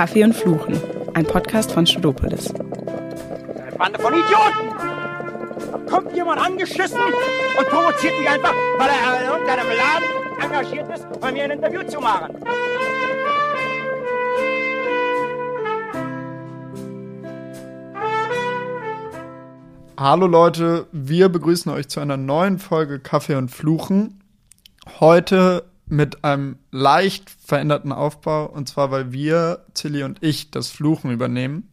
[0.00, 0.80] Kaffee und Fluchen,
[1.12, 2.54] ein Podcast von Studopolis.
[2.54, 4.70] Eine Bande von Idioten!
[5.72, 11.20] Da kommt jemand angeschissen und provoziert mich einfach, weil er in irgendeinem Laden engagiert ist,
[11.20, 12.34] bei mir ein Interview zu machen.
[19.98, 24.24] Hallo Leute, wir begrüßen euch zu einer neuen Folge Kaffee und Fluchen.
[24.98, 31.10] Heute mit einem leicht veränderten Aufbau und zwar weil wir, Tilly und ich, das Fluchen
[31.10, 31.68] übernehmen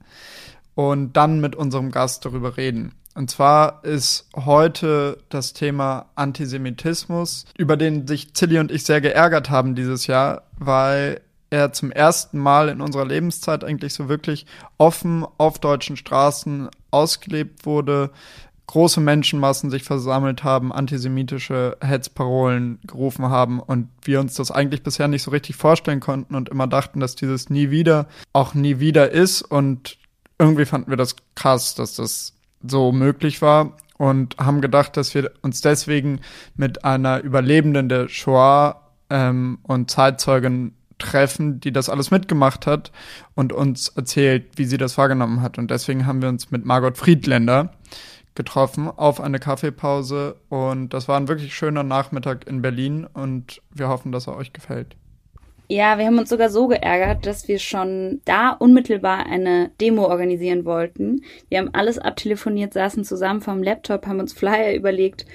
[0.76, 2.94] und dann mit unserem Gast darüber reden.
[3.16, 9.50] Und zwar ist heute das Thema Antisemitismus, über den sich Tilly und ich sehr geärgert
[9.50, 14.45] haben dieses Jahr, weil er zum ersten Mal in unserer Lebenszeit eigentlich so wirklich
[14.78, 18.12] offen auf deutschen Straßen ausgelebt wurde,
[18.68, 25.08] große Menschenmassen sich versammelt haben, antisemitische Hetzparolen gerufen haben und wir uns das eigentlich bisher
[25.08, 29.12] nicht so richtig vorstellen konnten und immer dachten, dass dieses nie wieder auch nie wieder
[29.12, 29.98] ist und
[30.38, 35.31] irgendwie fanden wir das krass, dass das so möglich war und haben gedacht, dass wir
[35.42, 36.20] uns deswegen
[36.56, 42.92] mit einer Überlebenden der Shoah ähm, und Zeitzeugin treffen, die das alles mitgemacht hat
[43.36, 45.58] und uns erzählt, wie sie das wahrgenommen hat.
[45.58, 47.72] Und deswegen haben wir uns mit Margot Friedländer
[48.38, 53.90] getroffen auf eine Kaffeepause und das war ein wirklich schöner Nachmittag in Berlin und wir
[53.90, 54.96] hoffen, dass er euch gefällt.
[55.70, 60.64] Ja, wir haben uns sogar so geärgert, dass wir schon da unmittelbar eine Demo organisieren
[60.64, 61.24] wollten.
[61.50, 65.26] Wir haben alles abtelefoniert, saßen zusammen vom Laptop, haben uns Flyer überlegt,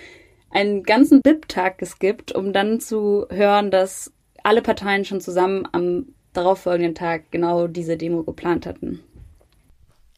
[0.50, 6.94] einen ganzen BIP-Tag geskippt, um dann zu hören, dass alle Parteien schon zusammen am darauffolgenden
[6.94, 9.00] Tag genau diese Demo geplant hatten.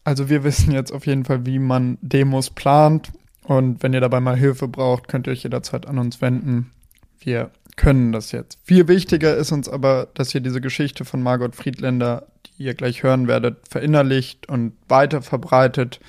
[0.05, 3.11] Also wir wissen jetzt auf jeden Fall, wie man Demos plant.
[3.43, 6.71] Und wenn ihr dabei mal Hilfe braucht, könnt ihr euch jederzeit an uns wenden.
[7.19, 8.59] Wir können das jetzt.
[8.65, 13.03] Viel wichtiger ist uns aber, dass ihr diese Geschichte von Margot Friedländer, die ihr gleich
[13.03, 16.01] hören werdet, verinnerlicht und weiter verbreitet,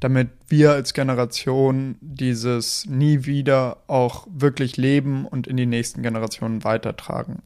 [0.00, 6.64] damit wir als Generation dieses nie wieder auch wirklich leben und in die nächsten Generationen
[6.64, 7.42] weitertragen.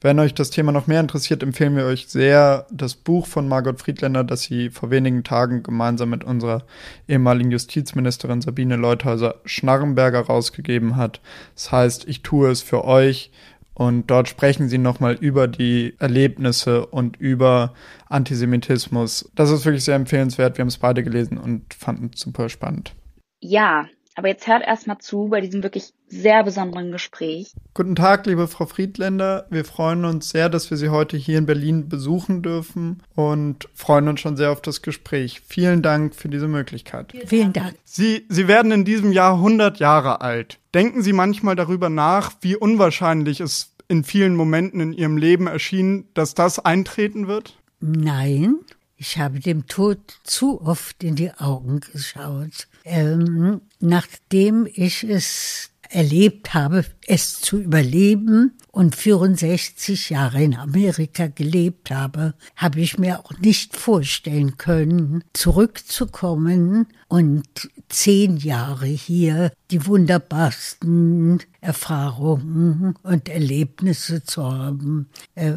[0.00, 3.80] Wenn euch das Thema noch mehr interessiert, empfehlen wir euch sehr das Buch von Margot
[3.80, 6.64] Friedländer, das sie vor wenigen Tagen gemeinsam mit unserer
[7.08, 11.20] ehemaligen Justizministerin Sabine Leuthäuser-Schnarrenberger rausgegeben hat.
[11.54, 13.30] Das heißt, ich tue es für euch.
[13.78, 17.74] Und dort sprechen sie nochmal über die Erlebnisse und über
[18.08, 19.30] Antisemitismus.
[19.36, 20.58] Das ist wirklich sehr empfehlenswert.
[20.58, 22.96] Wir haben es beide gelesen und fanden es super spannend.
[23.38, 23.86] Ja,
[24.16, 27.52] aber jetzt hört erstmal zu bei diesem wirklich sehr besonderen Gespräch.
[27.74, 29.46] Guten Tag, liebe Frau Friedländer.
[29.50, 34.08] Wir freuen uns sehr, dass wir Sie heute hier in Berlin besuchen dürfen und freuen
[34.08, 35.42] uns schon sehr auf das Gespräch.
[35.46, 37.12] Vielen Dank für diese Möglichkeit.
[37.26, 37.74] Vielen Dank.
[37.84, 40.58] Sie, Sie werden in diesem Jahr 100 Jahre alt.
[40.74, 46.08] Denken Sie manchmal darüber nach, wie unwahrscheinlich es in vielen Momenten in Ihrem Leben erschien,
[46.14, 47.56] dass das eintreten wird?
[47.80, 48.56] Nein,
[48.96, 52.66] ich habe dem Tod zu oft in die Augen geschaut.
[52.84, 61.90] Ähm, nachdem ich es erlebt habe, es zu überleben und 64 Jahre in Amerika gelebt
[61.90, 67.46] habe, habe ich mir auch nicht vorstellen können, zurückzukommen und
[67.88, 75.52] zehn Jahre hier die wunderbarsten Erfahrungen und Erlebnisse zu haben, äh,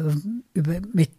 [0.54, 1.10] über, mit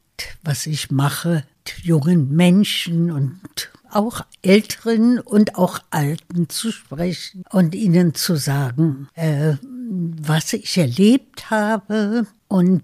[0.44, 1.44] was ich mache,
[1.82, 9.56] jungen Menschen und auch Älteren und auch Alten zu sprechen und ihnen zu sagen, äh,
[9.62, 12.84] was ich erlebt habe und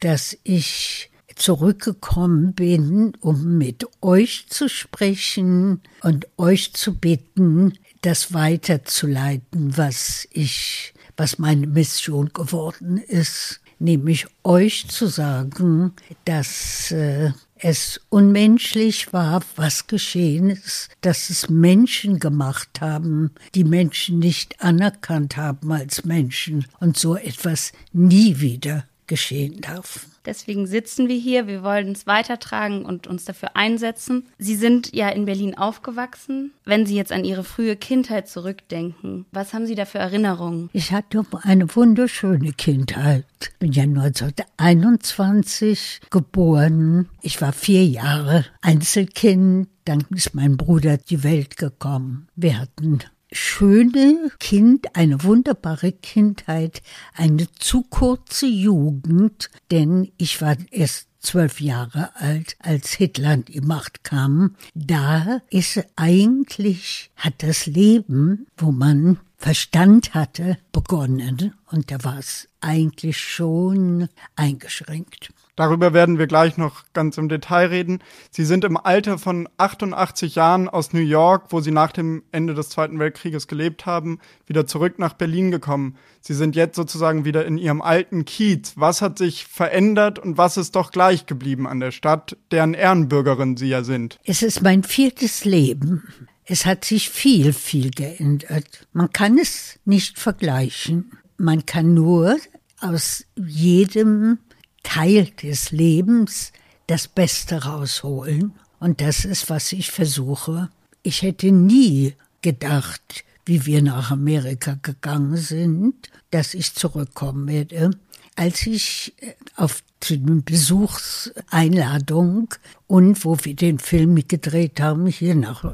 [0.00, 9.76] dass ich zurückgekommen bin, um mit euch zu sprechen und euch zu bitten, das weiterzuleiten,
[9.76, 17.32] was ich, was meine Mission geworden ist, nämlich euch zu sagen, dass äh,
[17.64, 25.38] es unmenschlich war, was geschehen ist, dass es Menschen gemacht haben, die Menschen nicht anerkannt
[25.38, 30.06] haben als Menschen und so etwas nie wieder geschehen darf.
[30.24, 31.46] Deswegen sitzen wir hier.
[31.46, 34.26] Wir wollen es weitertragen und uns dafür einsetzen.
[34.38, 36.52] Sie sind ja in Berlin aufgewachsen.
[36.64, 40.70] Wenn Sie jetzt an Ihre frühe Kindheit zurückdenken, was haben Sie da für Erinnerungen?
[40.72, 43.26] Ich hatte eine wunderschöne Kindheit.
[43.42, 47.08] Ich bin ja 1921 geboren.
[47.20, 49.68] Ich war vier Jahre Einzelkind.
[49.84, 52.28] Dann ist mein Bruder die Welt gekommen.
[52.36, 53.00] Wir hatten
[53.32, 56.82] schöne Kind, eine wunderbare Kindheit,
[57.14, 63.60] eine zu kurze Jugend, denn ich war erst zwölf Jahre alt, als Hitler an die
[63.60, 64.56] Macht kam.
[64.74, 72.48] Da ist eigentlich, hat das Leben, wo man Verstand hatte, begonnen und da war es
[72.60, 75.30] eigentlich schon eingeschränkt.
[75.56, 78.00] Darüber werden wir gleich noch ganz im Detail reden.
[78.30, 82.54] Sie sind im Alter von 88 Jahren aus New York, wo Sie nach dem Ende
[82.54, 85.96] des Zweiten Weltkrieges gelebt haben, wieder zurück nach Berlin gekommen.
[86.20, 88.72] Sie sind jetzt sozusagen wieder in Ihrem alten Kiez.
[88.76, 93.56] Was hat sich verändert und was ist doch gleich geblieben an der Stadt, deren Ehrenbürgerin
[93.56, 94.18] Sie ja sind?
[94.24, 96.02] Es ist mein viertes Leben.
[96.46, 98.86] Es hat sich viel, viel geändert.
[98.92, 101.12] Man kann es nicht vergleichen.
[101.38, 102.36] Man kann nur
[102.80, 104.38] aus jedem
[104.84, 106.52] Teil des Lebens
[106.86, 108.52] das Beste rausholen.
[108.78, 110.70] Und das ist, was ich versuche.
[111.02, 117.90] Ich hätte nie gedacht, wie wir nach Amerika gegangen sind, dass ich zurückkommen werde.
[118.36, 122.52] Als ich äh, auf die Besuchseinladung
[122.86, 125.64] und wo wir den Film gedreht haben, hier nach,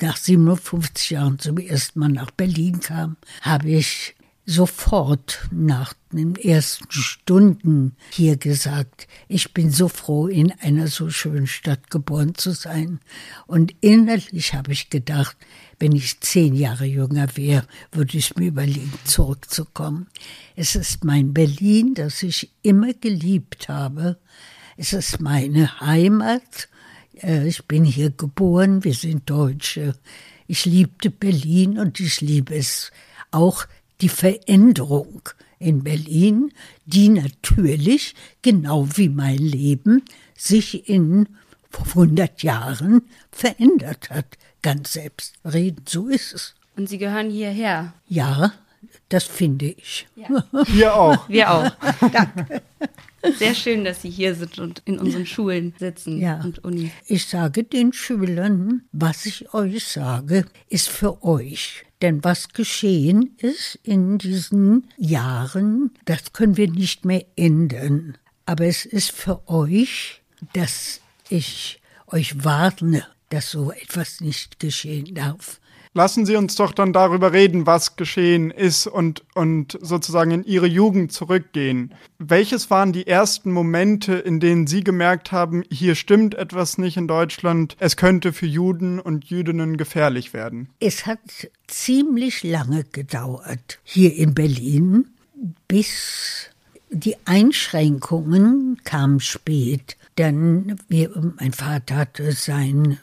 [0.00, 6.90] nach 57 Jahren zum ersten Mal nach Berlin kam, habe ich sofort nach den ersten
[6.90, 13.00] Stunden hier gesagt, ich bin so froh, in einer so schönen Stadt geboren zu sein.
[13.46, 15.36] Und innerlich habe ich gedacht,
[15.78, 20.08] wenn ich zehn Jahre jünger wäre, würde ich mir überlegen, zurückzukommen.
[20.56, 24.18] Es ist mein Berlin, das ich immer geliebt habe.
[24.76, 26.68] Es ist meine Heimat.
[27.20, 29.94] Äh, ich bin hier geboren, wir sind Deutsche.
[30.46, 32.90] Ich liebte Berlin und ich liebe es
[33.30, 33.64] auch
[34.02, 35.28] die Veränderung
[35.58, 36.52] in Berlin,
[36.84, 40.02] die natürlich, genau wie mein Leben,
[40.36, 41.28] sich in
[41.72, 44.26] 100 Jahren verändert hat.
[44.60, 46.54] Ganz selbstredend, so ist es.
[46.76, 47.94] Und Sie gehören hierher?
[48.08, 48.52] Ja,
[49.08, 50.06] das finde ich.
[50.16, 50.44] Ja.
[50.66, 51.28] Wir auch.
[51.28, 51.70] Wir auch.
[52.00, 52.62] Danke.
[53.38, 56.40] Sehr schön, dass Sie hier sind und in unseren Schulen sitzen ja.
[56.40, 56.90] und Uni.
[57.06, 61.84] Ich sage den Schülern, was ich euch sage, ist für euch.
[62.00, 68.18] Denn was geschehen ist in diesen Jahren, das können wir nicht mehr ändern.
[68.44, 70.22] Aber es ist für euch,
[70.52, 75.60] dass ich euch warne, dass so etwas nicht geschehen darf
[75.94, 80.66] lassen Sie uns doch dann darüber reden, was geschehen ist und, und sozusagen in Ihre
[80.66, 81.94] Jugend zurückgehen.
[82.18, 87.08] Welches waren die ersten Momente, in denen Sie gemerkt haben, hier stimmt etwas nicht in
[87.08, 90.68] Deutschland, es könnte für Juden und Jüdinnen gefährlich werden?
[90.80, 91.20] Es hat
[91.66, 95.08] ziemlich lange gedauert hier in Berlin,
[95.68, 96.50] bis
[96.90, 99.96] die Einschränkungen kamen spät.
[100.18, 102.98] Denn wir, mein Vater hatte sein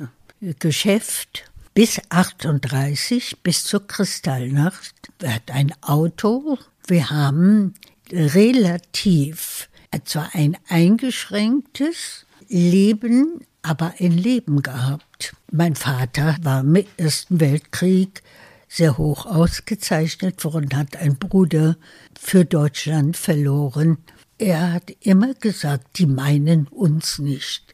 [0.60, 4.94] Geschäft bis 38, bis zur Kristallnacht.
[5.24, 6.57] Hatten ein Auto.
[6.88, 7.74] Wir haben
[8.12, 9.69] relativ,
[10.06, 15.36] zwar ein eingeschränktes Leben, aber ein Leben gehabt.
[15.51, 18.24] Mein Vater war im Ersten Weltkrieg
[18.68, 21.77] sehr hoch ausgezeichnet worden, hat einen Bruder
[22.19, 23.98] für Deutschland verloren.
[24.38, 27.74] Er hat immer gesagt, die meinen uns nicht.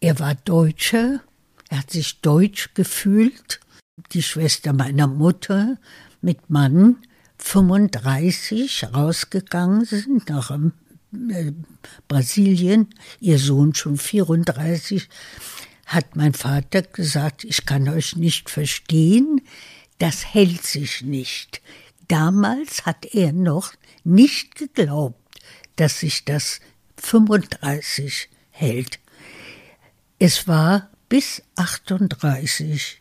[0.00, 1.20] Er war Deutscher,
[1.74, 3.58] er hat sich deutsch gefühlt.
[4.12, 5.76] Die Schwester meiner Mutter
[6.20, 6.98] mit Mann
[7.38, 11.52] 35 rausgegangen sind nach äh,
[12.06, 15.08] Brasilien, ihr Sohn schon 34,
[15.86, 19.40] hat mein Vater gesagt, ich kann euch nicht verstehen,
[19.98, 21.60] das hält sich nicht.
[22.06, 23.72] Damals hat er noch
[24.04, 25.40] nicht geglaubt,
[25.74, 26.60] dass sich das
[26.98, 29.00] 35 hält.
[30.20, 33.00] Es war bis 38,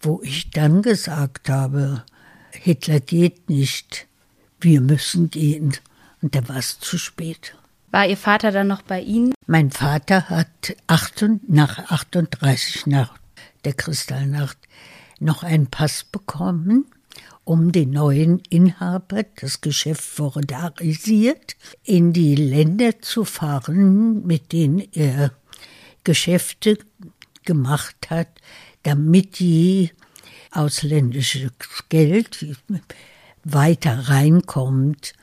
[0.00, 2.04] wo ich dann gesagt habe,
[2.50, 4.06] Hitler geht nicht,
[4.60, 5.72] wir müssen gehen.
[6.22, 7.54] Und da war es zu spät.
[7.90, 9.32] War Ihr Vater dann noch bei Ihnen?
[9.46, 13.16] Mein Vater hat acht nach 38 nach
[13.64, 14.58] der Kristallnacht
[15.20, 16.86] noch einen Pass bekommen,
[17.44, 24.80] um den neuen Inhaber, das Geschäft wurde arisiert, in die Länder zu fahren, mit denen
[24.92, 25.32] er
[26.02, 26.78] Geschäfte
[27.46, 28.28] gemacht hat,
[28.82, 29.90] damit die
[30.50, 31.52] ausländisches
[31.88, 32.46] Geld
[33.44, 35.14] weiter reinkommt.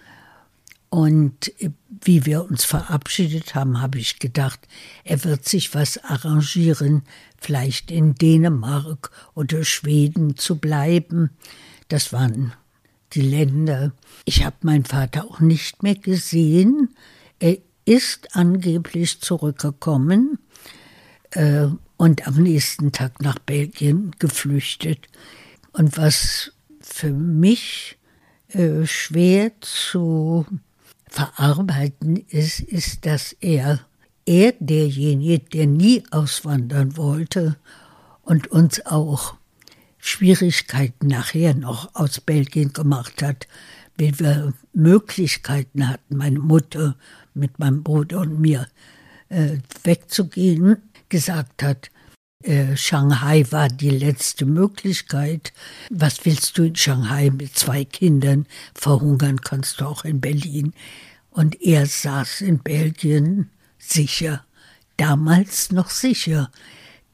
[0.89, 1.51] Und
[1.89, 4.59] wie wir uns verabschiedet haben, habe ich gedacht,
[5.03, 7.03] er wird sich was arrangieren,
[7.37, 11.31] vielleicht in Dänemark oder Schweden zu bleiben.
[11.87, 12.53] Das waren
[13.13, 13.91] die Länder.
[14.25, 16.95] Ich habe meinen Vater auch nicht mehr gesehen.
[17.39, 20.39] Er ist angeblich zurückgekommen
[21.31, 21.67] äh,
[22.03, 25.07] und am nächsten Tag nach Belgien geflüchtet.
[25.71, 27.97] Und was für mich
[28.49, 30.45] äh, schwer zu
[31.07, 33.79] verarbeiten ist, ist, dass er,
[34.25, 37.55] er derjenige, der nie auswandern wollte
[38.23, 39.35] und uns auch
[39.97, 43.47] Schwierigkeiten nachher noch aus Belgien gemacht hat,
[43.95, 46.97] wie wir Möglichkeiten hatten, meine Mutter
[47.33, 48.67] mit meinem Bruder und mir
[49.29, 51.89] äh, wegzugehen, gesagt hat,
[52.43, 55.53] äh, Shanghai war die letzte Möglichkeit.
[55.89, 58.45] Was willst du in Shanghai mit zwei Kindern?
[58.73, 60.73] Verhungern kannst du auch in Berlin.
[61.29, 64.45] Und er saß in Belgien sicher,
[64.97, 66.51] damals noch sicher.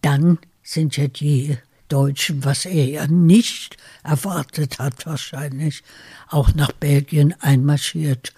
[0.01, 1.57] Dann sind ja die
[1.87, 5.83] Deutschen, was er ja nicht erwartet hat wahrscheinlich,
[6.27, 8.33] auch nach Belgien einmarschiert.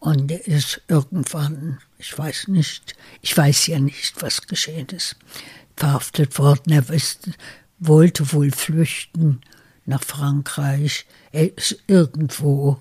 [0.00, 5.16] Und er ist irgendwann, ich weiß nicht, ich weiß ja nicht, was geschehen ist,
[5.78, 6.72] verhaftet worden.
[6.72, 7.32] Er wusste,
[7.78, 9.40] wollte wohl flüchten
[9.86, 11.06] nach Frankreich.
[11.32, 12.78] Er ist irgendwo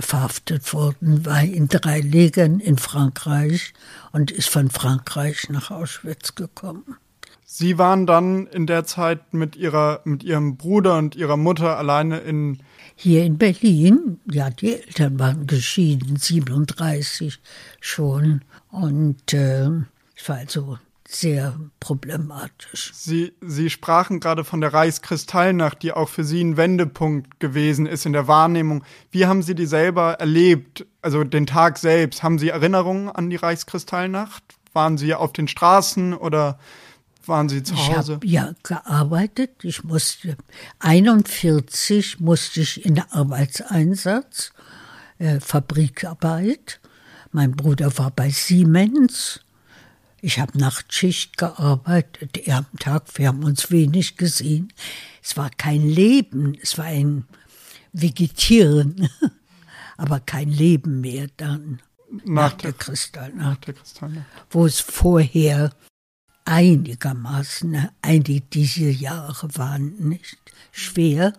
[0.00, 3.74] verhaftet worden, war in drei Legern in Frankreich
[4.12, 6.96] und ist von Frankreich nach Auschwitz gekommen.
[7.44, 12.20] Sie waren dann in der Zeit mit ihrer, mit ihrem Bruder und ihrer Mutter alleine
[12.20, 12.62] in
[12.94, 17.40] hier in Berlin, ja, die Eltern waren geschieden, 37
[17.80, 18.42] schon.
[18.70, 19.68] Und äh,
[20.16, 20.78] es war also
[21.14, 22.92] sehr problematisch.
[22.94, 28.06] Sie, Sie sprachen gerade von der Reichskristallnacht, die auch für Sie ein Wendepunkt gewesen ist
[28.06, 28.84] in der Wahrnehmung.
[29.10, 30.86] Wie haben Sie die selber erlebt?
[31.00, 32.22] Also den Tag selbst.
[32.22, 34.42] Haben Sie Erinnerungen an die Reichskristallnacht?
[34.72, 36.58] Waren Sie auf den Straßen oder
[37.26, 38.18] waren Sie zu Hause?
[38.22, 39.64] Ich habe ja gearbeitet.
[39.64, 40.36] Ich musste
[40.80, 44.52] 41 musste ich in Arbeitseinsatz,
[45.18, 46.80] äh, Fabrikarbeit.
[47.30, 49.40] Mein Bruder war bei Siemens.
[50.24, 54.72] Ich habe Nachtschicht gearbeitet, er am Tag, wir haben uns wenig gesehen.
[55.20, 57.24] Es war kein Leben, es war ein
[57.92, 59.08] Vegetieren,
[59.96, 61.82] aber kein Leben mehr dann.
[62.08, 63.36] Nach, nach der, der Kristallnacht.
[63.36, 64.26] Nach der Kristallnacht.
[64.50, 65.72] Wo es vorher
[66.44, 70.38] einigermaßen, einige diese Jahre waren nicht
[70.70, 71.32] schwer,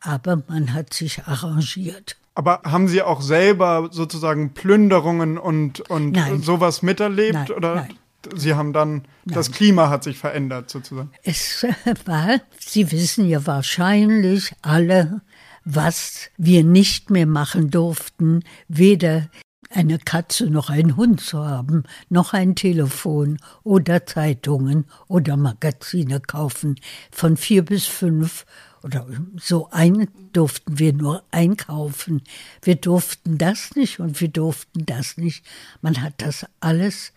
[0.00, 2.16] aber man hat sich arrangiert.
[2.34, 6.42] Aber haben Sie auch selber sozusagen Plünderungen und, und nein.
[6.42, 7.34] sowas miterlebt?
[7.34, 7.74] Nein, oder?
[7.76, 7.98] Nein.
[8.34, 9.04] Sie haben dann, nein.
[9.26, 11.10] das Klima hat sich verändert sozusagen.
[11.22, 11.64] Es
[12.04, 15.20] war, Sie wissen ja wahrscheinlich alle,
[15.64, 19.28] was wir nicht mehr machen durften, weder
[19.70, 26.76] eine Katze noch einen Hund zu haben, noch ein Telefon oder Zeitungen oder Magazine kaufen.
[27.10, 28.46] Von vier bis fünf
[28.82, 32.22] oder so ein durften wir nur einkaufen.
[32.62, 35.44] Wir durften das nicht und wir durften das nicht.
[35.80, 37.12] Man hat das alles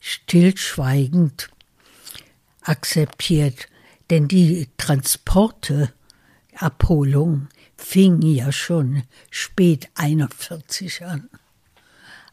[0.00, 1.48] stillschweigend
[2.62, 3.68] akzeptiert,
[4.10, 5.92] denn die Transporte,
[6.56, 11.30] Abholung fing ja schon spät 41 an.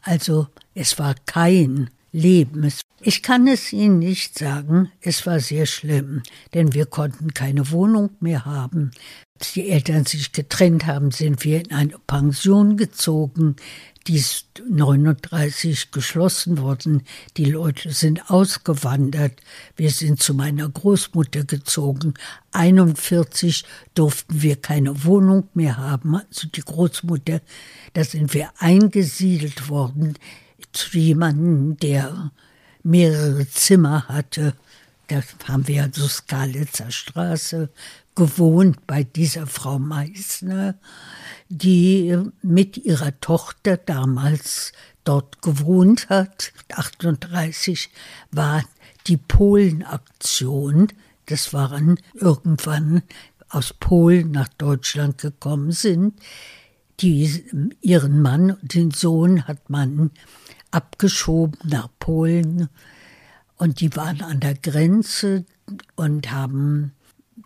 [0.02, 2.70] Also es war kein Leben.
[3.00, 6.22] Ich kann es Ihnen nicht sagen, es war sehr schlimm,
[6.54, 8.90] denn wir konnten keine Wohnung mehr haben.
[9.54, 13.56] Die Eltern sich getrennt haben, sind wir in eine Pension gezogen.
[14.08, 17.02] Die ist 39 geschlossen worden.
[17.36, 19.38] Die Leute sind ausgewandert.
[19.76, 22.14] Wir sind zu meiner Großmutter gezogen.
[22.52, 23.64] 41
[23.94, 26.16] durften wir keine Wohnung mehr haben.
[26.16, 27.40] Also die Großmutter,
[27.92, 30.14] da sind wir eingesiedelt worden
[30.72, 32.32] zu jemandem, der
[32.82, 34.54] mehrere Zimmer hatte.
[35.08, 37.70] Da haben wir also Skalitzer Straße
[38.18, 40.74] gewohnt bei dieser Frau Meissner,
[41.48, 44.72] die mit ihrer Tochter damals
[45.04, 46.52] dort gewohnt hat.
[46.74, 47.90] 38
[48.32, 48.64] war
[49.06, 50.88] die Polenaktion.
[51.26, 53.02] Das waren irgendwann
[53.50, 56.18] aus Polen nach Deutschland gekommen sind.
[56.98, 57.44] Die,
[57.80, 60.10] ihren Mann und den Sohn hat man
[60.72, 62.68] abgeschoben nach Polen
[63.58, 65.44] und die waren an der Grenze
[65.94, 66.94] und haben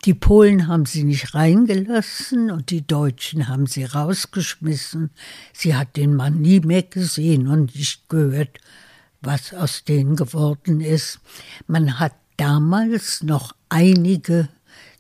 [0.05, 5.11] die Polen haben sie nicht reingelassen und die Deutschen haben sie rausgeschmissen.
[5.53, 8.59] Sie hat den Mann nie mehr gesehen und nicht gehört,
[9.21, 11.21] was aus denen geworden ist.
[11.69, 14.49] Man hat damals noch einige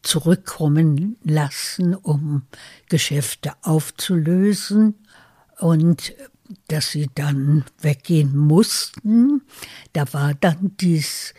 [0.03, 2.43] zurückkommen lassen, um
[2.89, 4.95] Geschäfte aufzulösen.
[5.59, 6.15] Und
[6.69, 9.43] dass sie dann weggehen mussten.
[9.93, 11.35] Da war dann dies,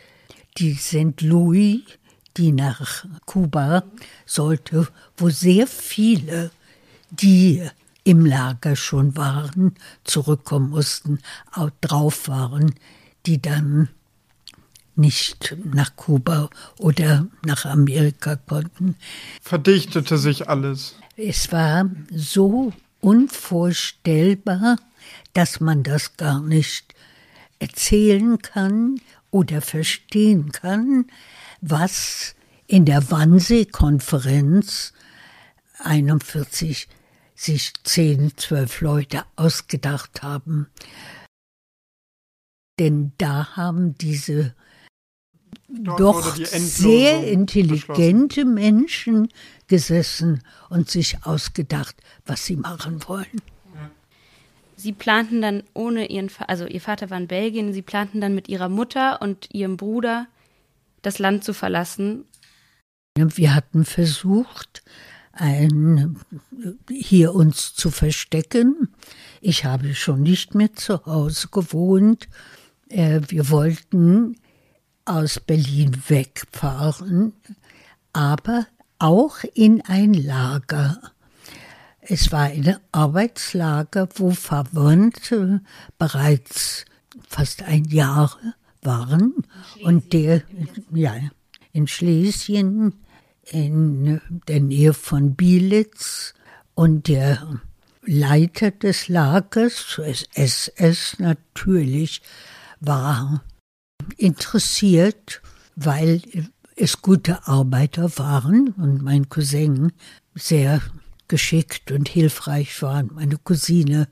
[0.57, 1.21] die St.
[1.21, 1.81] Louis,
[2.37, 3.83] die nach Kuba
[4.25, 4.87] sollte,
[5.17, 6.51] wo sehr viele,
[7.11, 7.67] die
[8.03, 11.19] im Lager schon waren, zurückkommen mussten,
[11.51, 12.75] auch drauf waren,
[13.25, 13.89] die dann
[14.95, 18.95] nicht nach Kuba oder nach Amerika konnten.
[19.41, 20.95] Verdichtete sich alles.
[21.15, 24.77] Es war so unvorstellbar,
[25.33, 26.93] dass man das gar nicht
[27.59, 28.99] erzählen kann
[29.33, 31.07] oder verstehen kann,
[31.59, 32.35] was
[32.67, 34.93] in der Wannsee-Konferenz
[35.79, 36.87] 41
[37.35, 40.67] sich zehn, zwölf Leute ausgedacht haben.
[42.79, 44.55] denn da haben diese
[45.67, 49.29] Dort doch die sehr intelligente Menschen
[49.67, 53.41] gesessen und sich ausgedacht, was sie machen wollen.
[54.75, 58.35] Sie planten dann ohne ihren, Va also ihr Vater war in Belgien, sie planten dann
[58.35, 60.27] mit ihrer Mutter und ihrem Bruder
[61.01, 62.25] das Land zu verlassen.
[63.15, 64.83] Wir hatten versucht,
[65.33, 66.19] ein,
[66.89, 68.89] hier uns zu verstecken.
[69.41, 72.27] Ich habe schon nicht mehr zu Hause gewohnt.
[72.89, 74.37] Äh, Wir wollten
[75.05, 77.33] aus Berlin wegfahren,
[78.13, 78.67] aber
[78.99, 81.12] auch in ein Lager.
[82.07, 85.61] Es war ein Arbeitslager, wo Verwandte
[85.97, 86.85] bereits
[87.27, 88.37] fast ein Jahr
[88.81, 89.33] waren.
[89.83, 90.43] Und der,
[90.93, 91.15] ja,
[91.71, 92.93] in Schlesien,
[93.49, 96.33] in der Nähe von Bielitz.
[96.75, 97.61] Und der
[98.05, 99.99] Leiter des Lagers,
[100.33, 102.21] SS natürlich,
[102.79, 103.43] war
[104.17, 105.41] interessiert,
[105.75, 106.21] weil
[106.75, 108.69] es gute Arbeiter waren.
[108.69, 109.93] Und mein Cousin
[110.35, 110.81] sehr
[111.33, 112.99] geschickt und hilfreich war.
[112.99, 114.07] und Meine Cousine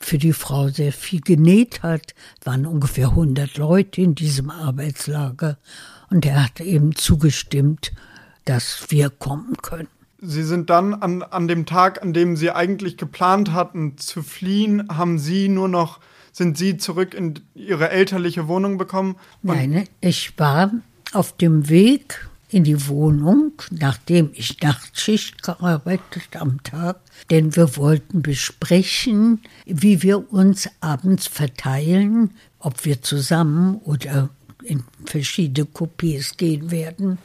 [0.00, 5.58] für die Frau sehr viel genäht hat, waren ungefähr 100 Leute in diesem Arbeitslager
[6.08, 7.92] und er hat eben zugestimmt,
[8.46, 9.88] dass wir kommen können.
[10.22, 14.88] Sie sind dann an, an dem Tag, an dem Sie eigentlich geplant hatten zu fliehen,
[14.88, 16.00] haben Sie nur noch,
[16.32, 19.16] sind Sie zurück in Ihre elterliche Wohnung bekommen?
[19.42, 20.70] Nein, ich war
[21.12, 28.22] auf dem Weg in die Wohnung, nachdem ich Nachtschicht gearbeitet am Tag, denn wir wollten
[28.22, 32.30] besprechen, wie wir uns abends verteilen,
[32.60, 34.30] ob wir zusammen oder
[34.62, 37.18] in verschiedene Coupés gehen werden.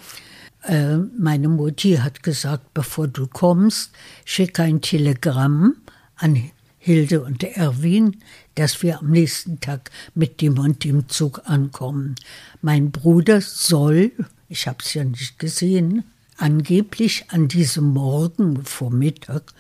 [0.64, 3.92] Äh, meine Mutti hat gesagt, bevor du kommst,
[4.26, 5.76] schick ein Telegramm
[6.16, 8.18] an Hilde und Erwin,
[8.56, 12.16] dass wir am nächsten Tag mit dem und dem Zug ankommen.
[12.64, 14.12] Mein Bruder soll,
[14.50, 16.04] ich habe es ja nicht gesehen,
[16.38, 19.54] angeblich an diesem Morgen vor Mittag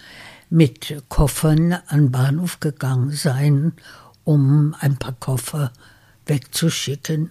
[0.49, 3.73] mit Koffern an den Bahnhof gegangen sein,
[4.23, 5.71] um ein paar Koffer
[6.25, 7.29] wegzuschicken.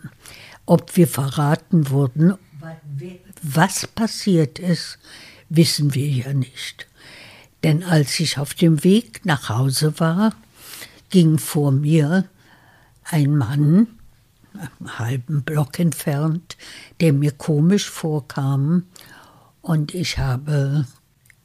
[0.67, 2.35] Ob wir verraten wurden,
[3.43, 4.99] was passiert ist,
[5.49, 6.87] wissen wir ja nicht.
[7.65, 10.33] Denn als ich auf dem Weg nach Hause war,
[11.11, 12.29] ging vor mir
[13.03, 13.98] ein Mann,
[14.59, 16.57] einen halben Block entfernt,
[17.01, 18.85] der mir komisch vorkam.
[19.63, 20.87] Und ich habe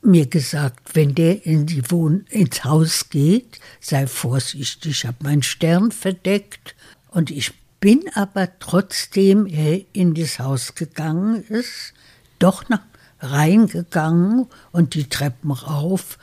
[0.02, 4.92] mir gesagt, wenn der in die Wohn ins Haus geht, sei vorsichtig.
[4.92, 6.76] Ich habe meinen Stern verdeckt
[7.10, 11.94] und ich bin aber trotzdem er in das Haus gegangen ist,
[12.40, 12.82] doch nach
[13.20, 16.18] reingegangen und die Treppen rauf.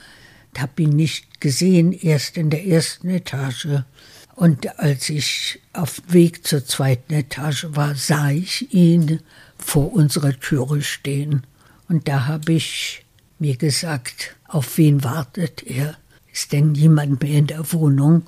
[0.59, 3.68] Habe ihn nicht gesehen, erst in der ersten Etage.
[4.40, 9.20] Und als ich auf dem Weg zur zweiten Etage war, sah ich ihn
[9.59, 11.46] vor unserer Türe stehen.
[11.90, 13.05] Und da habe ich
[13.38, 15.98] mir gesagt, auf wen wartet er?
[16.33, 18.22] Ist denn niemand mehr in der Wohnung?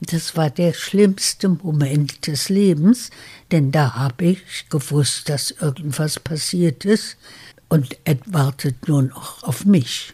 [0.00, 3.10] Das war der schlimmste Moment des Lebens,
[3.52, 7.16] denn da habe ich gewusst, dass irgendwas passiert ist
[7.68, 10.12] und er wartet nur noch auf mich.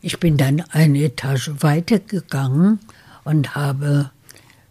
[0.00, 2.78] Ich bin dann eine Etage weitergegangen
[3.24, 4.12] und habe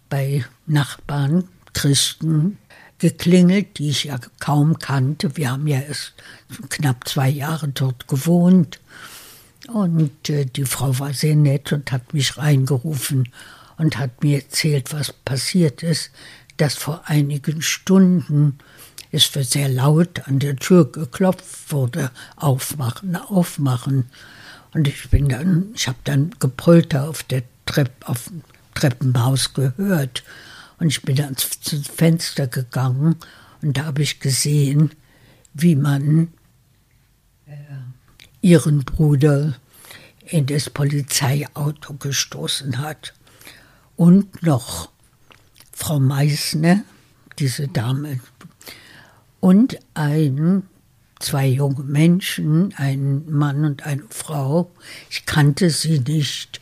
[0.10, 2.58] bei Nachbarn, Christen,
[3.00, 5.36] geklingelt, die ich ja kaum kannte.
[5.36, 6.13] Wir haben ja erst
[6.70, 8.80] knapp zwei Jahre dort gewohnt.
[9.68, 13.30] Und äh, die Frau war sehr nett und hat mich reingerufen
[13.78, 16.12] und hat mir erzählt, was passiert ist,
[16.58, 18.60] dass vor einigen Stunden
[19.12, 24.06] es für sehr laut an der Tür geklopft wurde, aufmachen, aufmachen.
[24.74, 28.44] Und ich bin dann, ich habe dann Gebrüllte auf der Treppe, auf dem
[28.75, 30.23] Treppenhaus gehört.
[30.77, 33.15] Und ich bin zum Fenster gegangen
[33.61, 34.91] und da habe ich gesehen,
[35.53, 36.27] wie man
[37.47, 37.55] äh,
[38.41, 39.55] ihren Bruder
[40.27, 43.13] in das Polizeiauto gestoßen hat.
[43.95, 44.89] Und noch
[45.71, 46.83] Frau Meissner,
[47.39, 48.19] diese Dame,
[49.39, 50.63] und ein,
[51.19, 54.71] zwei junge Menschen, ein Mann und eine Frau.
[55.09, 56.59] Ich kannte sie nicht,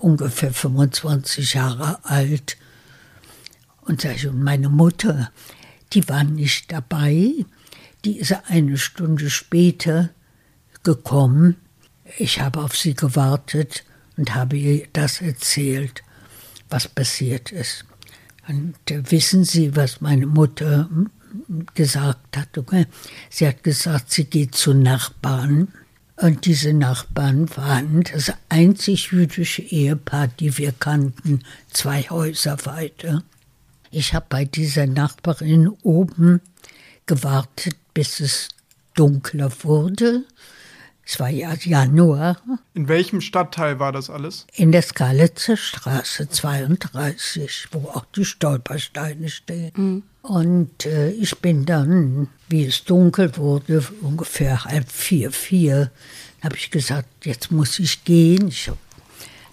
[0.00, 2.56] ungefähr 25 Jahre alt.
[3.82, 5.30] Und meine Mutter,
[5.92, 7.44] die war nicht dabei,
[8.04, 10.10] die ist eine Stunde später
[10.82, 11.56] gekommen.
[12.18, 13.84] Ich habe auf sie gewartet
[14.16, 16.02] und habe ihr das erzählt,
[16.68, 17.84] was passiert ist.
[18.48, 20.88] Und äh, wissen Sie, was meine Mutter
[21.74, 22.48] gesagt hat.
[23.28, 25.68] Sie hat gesagt, sie geht zu Nachbarn.
[26.20, 33.22] Und diese Nachbarn waren das einzig jüdische Ehepaar, die wir kannten, zwei Häuser weiter.
[33.90, 36.42] Ich habe bei dieser Nachbarin oben
[37.06, 38.48] gewartet, bis es
[38.94, 40.24] dunkler wurde.
[41.04, 42.36] Es war ja Januar
[42.74, 44.46] In welchem Stadtteil war das alles?
[44.54, 50.04] in der Skalitzer Straße 32, wo auch die Stolpersteine stehen.
[50.22, 55.90] Und äh, ich bin dann, wie es dunkel wurde, ungefähr halb vier, vier,
[56.42, 58.48] habe ich gesagt, jetzt muss ich gehen.
[58.48, 58.78] Ich habe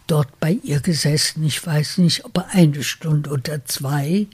[0.07, 4.27] dort bei ihr gesessen, ich weiß nicht, ob eine Stunde oder zwei.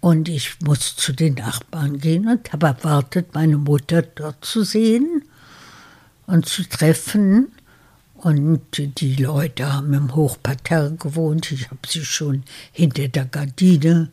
[0.00, 5.22] Und ich muss zu den Nachbarn gehen und habe erwartet, meine Mutter dort zu sehen
[6.28, 7.48] und zu treffen.
[8.14, 11.50] Und die Leute haben im Hochparterre gewohnt.
[11.52, 14.10] Ich habe sie schon hinter der Gardine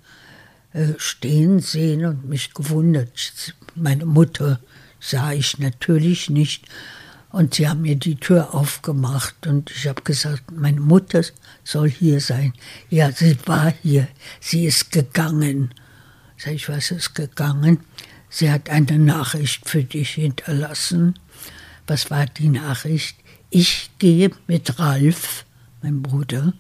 [0.74, 3.56] äh, stehen sehen und mich gewundert.
[3.76, 4.60] Meine Mutter
[5.00, 6.66] sah ich natürlich nicht.
[7.32, 11.22] Und sie haben mir die Tür aufgemacht und ich habe gesagt, meine Mutter
[11.66, 12.54] soll hier sein.
[12.90, 14.08] Ja, sie war hier.
[14.40, 15.74] Sie ist gegangen.
[16.38, 17.80] Sag ich, was ist gegangen?
[18.30, 21.16] Sie hat eine Nachricht für dich hinterlassen.
[21.88, 23.18] Was war die Nachricht?
[23.50, 25.46] Ich gehe mit Ralf,
[25.82, 26.54] mein Bruder,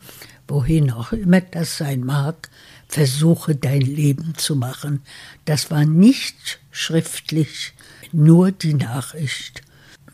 [0.47, 2.49] wohin auch immer das sein mag,
[2.87, 5.01] versuche dein Leben zu machen.
[5.45, 7.73] Das war nicht schriftlich,
[8.11, 9.63] nur die Nachricht.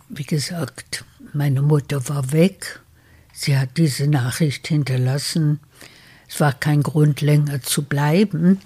[0.07, 2.79] Wie gesagt, meine Mutter war weg.
[3.33, 5.59] Sie hat diese Nachricht hinterlassen.
[6.29, 8.61] Es war kein Grund länger zu bleiben.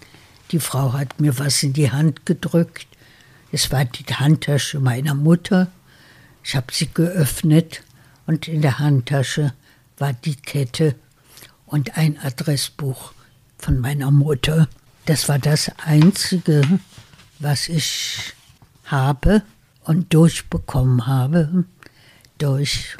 [0.52, 2.88] Die Frau hat mir was in die Hand gedrückt.
[3.52, 5.72] Es war die Handtasche meiner Mutter.
[6.48, 7.82] Ich habe sie geöffnet
[8.28, 9.54] und in der Handtasche
[9.98, 10.94] war die Kette
[11.66, 13.14] und ein Adressbuch
[13.58, 14.70] von meiner Mutter.
[15.08, 16.62] Das war das Einzige,
[17.40, 18.36] was ich
[18.86, 19.42] habe
[19.86, 21.66] und durchbekommen habe,
[22.38, 22.96] durch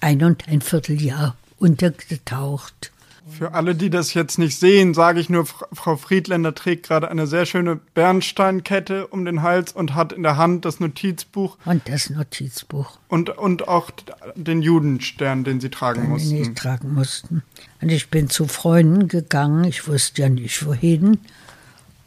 [0.00, 2.92] ein und ein Vierteljahr untergetaucht.
[3.28, 7.10] Für alle, die das jetzt nicht sehen, sage ich nur, Fra- Frau Friedländer trägt gerade
[7.10, 11.88] eine sehr schöne Bernsteinkette um den Hals und hat in der Hand das Notizbuch Und
[11.88, 13.90] das Notizbuch, und, und auch
[14.34, 16.34] den Judenstern, den sie tragen den mussten.
[16.34, 17.42] nicht tragen mussten.
[17.80, 21.18] Und ich bin zu Freunden gegangen, ich wusste ja nicht wohin.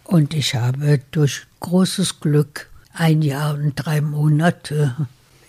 [0.03, 4.95] Und ich habe durch großes Glück ein Jahr und drei Monate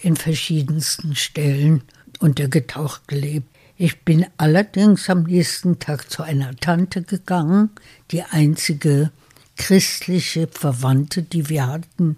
[0.01, 1.83] in verschiedensten Stellen
[2.21, 3.49] untergetaucht gelebt.
[3.77, 7.71] Ich bin allerdings am nächsten Tag zu einer Tante gegangen,
[8.13, 9.11] die einzige
[9.57, 12.17] christliche Verwandte, die wir hatten.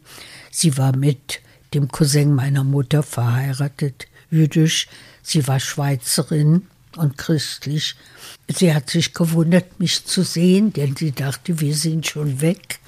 [0.50, 1.40] Sie war mit
[1.72, 4.88] dem Cousin meiner Mutter verheiratet, jüdisch.
[5.22, 6.66] Sie war Schweizerin
[6.96, 7.96] und christlich.
[8.48, 12.80] Sie hat sich gewundert, mich zu sehen, denn sie dachte, wir sind schon weg.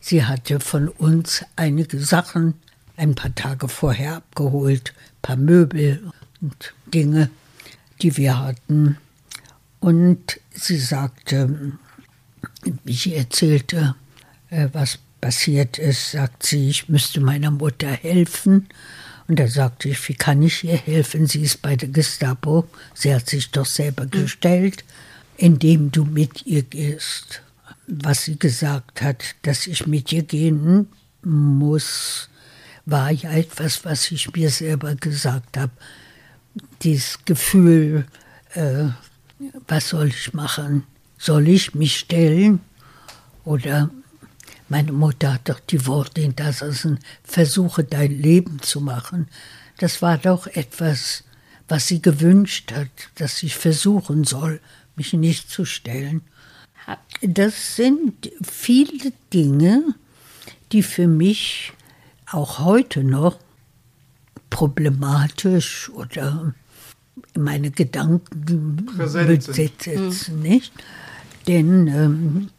[0.00, 2.54] Sie hatte von uns einige Sachen
[2.96, 6.10] ein paar Tage vorher abgeholt, ein paar Möbel
[6.40, 7.30] und Dinge,
[8.02, 8.98] die wir hatten.
[9.80, 11.72] Und sie sagte,
[12.84, 13.94] wie ich erzählte,
[14.50, 18.68] äh, was passiert ist, sagt sie, ich müsste meiner Mutter helfen.
[19.26, 21.26] Und da sagte ich, wie kann ich ihr helfen?
[21.26, 22.68] Sie ist bei der Gestapo.
[22.92, 24.84] Sie hat sich doch selber gestellt,
[25.36, 27.42] indem du mit ihr gehst.
[27.86, 30.88] Was sie gesagt hat, dass ich mit ihr gehen
[31.22, 32.28] muss,
[32.86, 35.72] war ja etwas, was ich mir selber gesagt habe.
[36.82, 38.06] Dieses Gefühl,
[38.54, 38.86] äh,
[39.66, 40.84] was soll ich machen?
[41.18, 42.60] Soll ich mich stellen?
[43.44, 43.90] Oder
[44.68, 49.28] meine Mutter hat doch die Worte hinterlassen, versuche dein Leben zu machen.
[49.78, 51.24] Das war doch etwas,
[51.68, 54.60] was sie gewünscht hat, dass ich versuchen soll,
[54.96, 56.22] mich nicht zu stellen.
[57.20, 59.94] Das sind viele Dinge,
[60.72, 61.72] die für mich
[62.30, 63.38] auch heute noch
[64.54, 66.54] problematisch oder
[67.36, 68.98] meine Gedanken sind.
[69.48, 70.72] besitzen, nicht?
[71.48, 72.50] Denn ähm,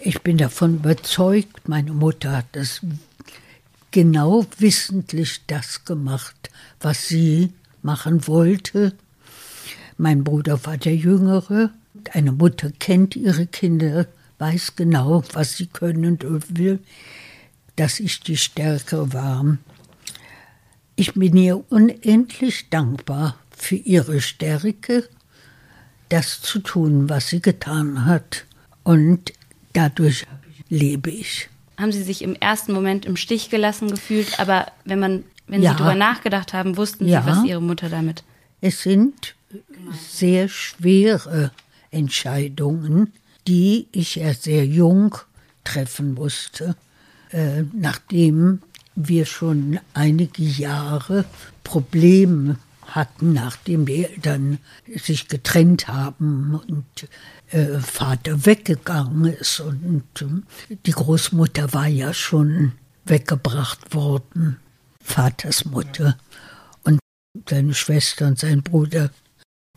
[0.00, 2.80] ich bin davon überzeugt, meine Mutter hat das
[3.90, 6.48] genau wissentlich das gemacht,
[6.80, 8.94] was sie machen wollte.
[9.98, 11.72] Mein Bruder war der Jüngere.
[12.12, 14.06] Eine Mutter kennt ihre Kinder,
[14.38, 16.78] weiß genau, was sie können und will,
[17.76, 19.58] dass ich die Stärke war.
[20.96, 25.08] Ich bin ihr unendlich dankbar für ihre Stärke,
[26.08, 28.44] das zu tun, was sie getan hat.
[28.82, 29.32] Und
[29.72, 30.26] dadurch
[30.68, 31.48] lebe ich.
[31.78, 35.72] Haben Sie sich im ersten Moment im Stich gelassen gefühlt, aber wenn man, wenn Ja.
[35.72, 37.22] Sie darüber nachgedacht haben, wussten Ja.
[37.22, 38.22] Sie, was Ihre Mutter damit.
[38.60, 39.34] Es sind
[40.10, 41.50] sehr schwere
[41.90, 43.12] Entscheidungen,
[43.48, 45.16] die ich erst sehr jung
[45.64, 46.76] treffen musste,
[47.30, 48.60] äh, nachdem
[48.94, 51.24] wir schon einige Jahre
[51.64, 54.58] Probleme hatten, nachdem die Eltern
[54.96, 57.08] sich getrennt haben und
[57.50, 59.60] äh, Vater weggegangen ist.
[59.60, 62.72] Und äh, die Großmutter war ja schon
[63.04, 64.58] weggebracht worden,
[65.02, 66.18] Vaters Mutter.
[66.84, 66.98] Und
[67.48, 69.10] seine Schwester und sein Bruder,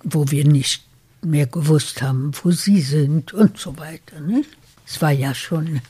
[0.03, 0.83] wo wir nicht
[1.21, 4.19] mehr gewusst haben, wo sie sind und so weiter.
[4.19, 4.49] Nicht?
[4.85, 5.81] Es war ja schon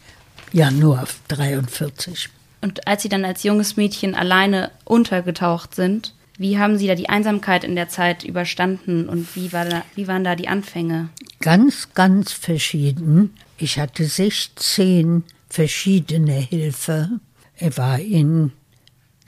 [0.53, 2.29] Januar 43.
[2.65, 7.10] Und als Sie dann als junges Mädchen alleine untergetaucht sind, wie haben Sie da die
[7.10, 11.10] Einsamkeit in der Zeit überstanden und wie, war da, wie waren da die Anfänge?
[11.41, 13.36] Ganz, ganz verschieden.
[13.60, 17.19] Ich hatte 16 verschiedene Hilfe.
[17.56, 18.51] Er war in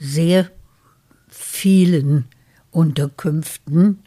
[0.00, 0.50] sehr
[1.28, 2.24] vielen
[2.72, 4.00] Unterkünften,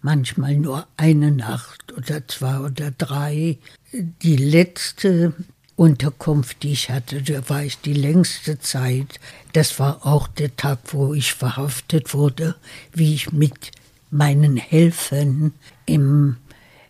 [0.00, 3.58] manchmal nur eine Nacht oder zwei oder drei.
[3.92, 5.34] Die letzte
[5.78, 9.20] Unterkunft, die ich hatte, da war ich die längste Zeit.
[9.52, 12.56] Das war auch der Tag, wo ich verhaftet wurde,
[12.92, 13.70] wie ich mit
[14.10, 15.52] meinen Helfern
[15.86, 16.36] im,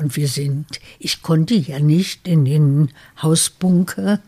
[0.00, 2.90] und wir sind, ich konnte ja nicht in den
[3.22, 4.18] Hausbunker,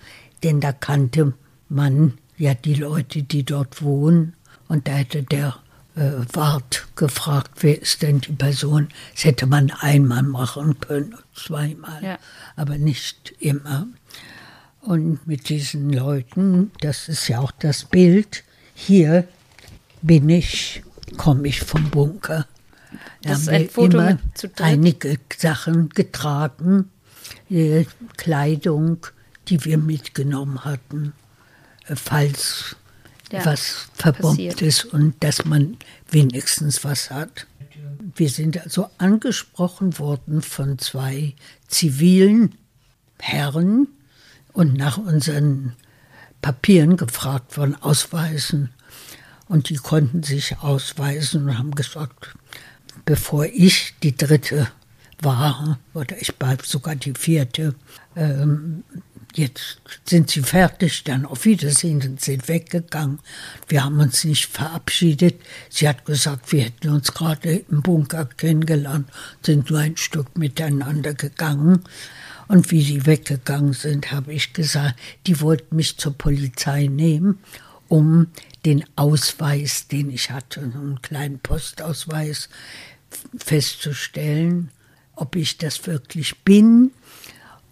[0.44, 1.33] denn da kannte
[1.68, 4.35] man ja die Leute, die dort wohnen.
[4.68, 5.57] Und da hätte der
[6.33, 8.89] Wart gefragt, wer ist denn die Person.
[9.15, 12.19] Das hätte man einmal machen können, zweimal, ja.
[12.57, 13.87] aber nicht immer.
[14.81, 19.29] Und mit diesen Leuten, das ist ja auch das Bild, hier
[20.01, 20.83] bin ich,
[21.17, 22.47] komme ich vom Bunker.
[23.23, 24.19] Da das ist ein Foto immer
[24.59, 26.91] einige Sachen getragen,
[27.51, 27.85] äh,
[28.17, 29.07] Kleidung,
[29.49, 31.13] die wir mitgenommen hatten,
[31.87, 32.77] äh, falls
[33.33, 34.62] ja, was verbombt passiert.
[34.62, 35.77] ist und dass man
[36.11, 37.47] wenigstens was hat.
[38.14, 41.35] Wir sind also angesprochen worden von zwei
[41.69, 42.55] zivilen
[43.19, 43.88] Herren
[44.53, 45.75] und nach unseren
[46.43, 48.71] Papieren gefragt worden, Ausweisen.
[49.47, 52.35] Und die konnten sich ausweisen und haben gesagt,
[53.05, 54.69] bevor ich die dritte
[55.21, 57.75] war, oder ich war sogar die vierte,
[58.16, 58.85] ähm,
[59.35, 63.21] jetzt sind sie fertig, dann auf Wiedersehen und sind weggegangen.
[63.69, 65.40] Wir haben uns nicht verabschiedet.
[65.69, 69.09] Sie hat gesagt, wir hätten uns gerade im Bunker kennengelernt,
[69.43, 71.85] sind nur ein Stück miteinander gegangen.
[72.49, 77.38] Und wie sie weggegangen sind, habe ich gesagt, die wollten mich zur Polizei nehmen,
[77.87, 78.27] um
[78.64, 82.49] den Ausweis, den ich hatte, einen kleinen Postausweis,
[83.37, 84.71] festzustellen,
[85.14, 86.93] ob ich das wirklich bin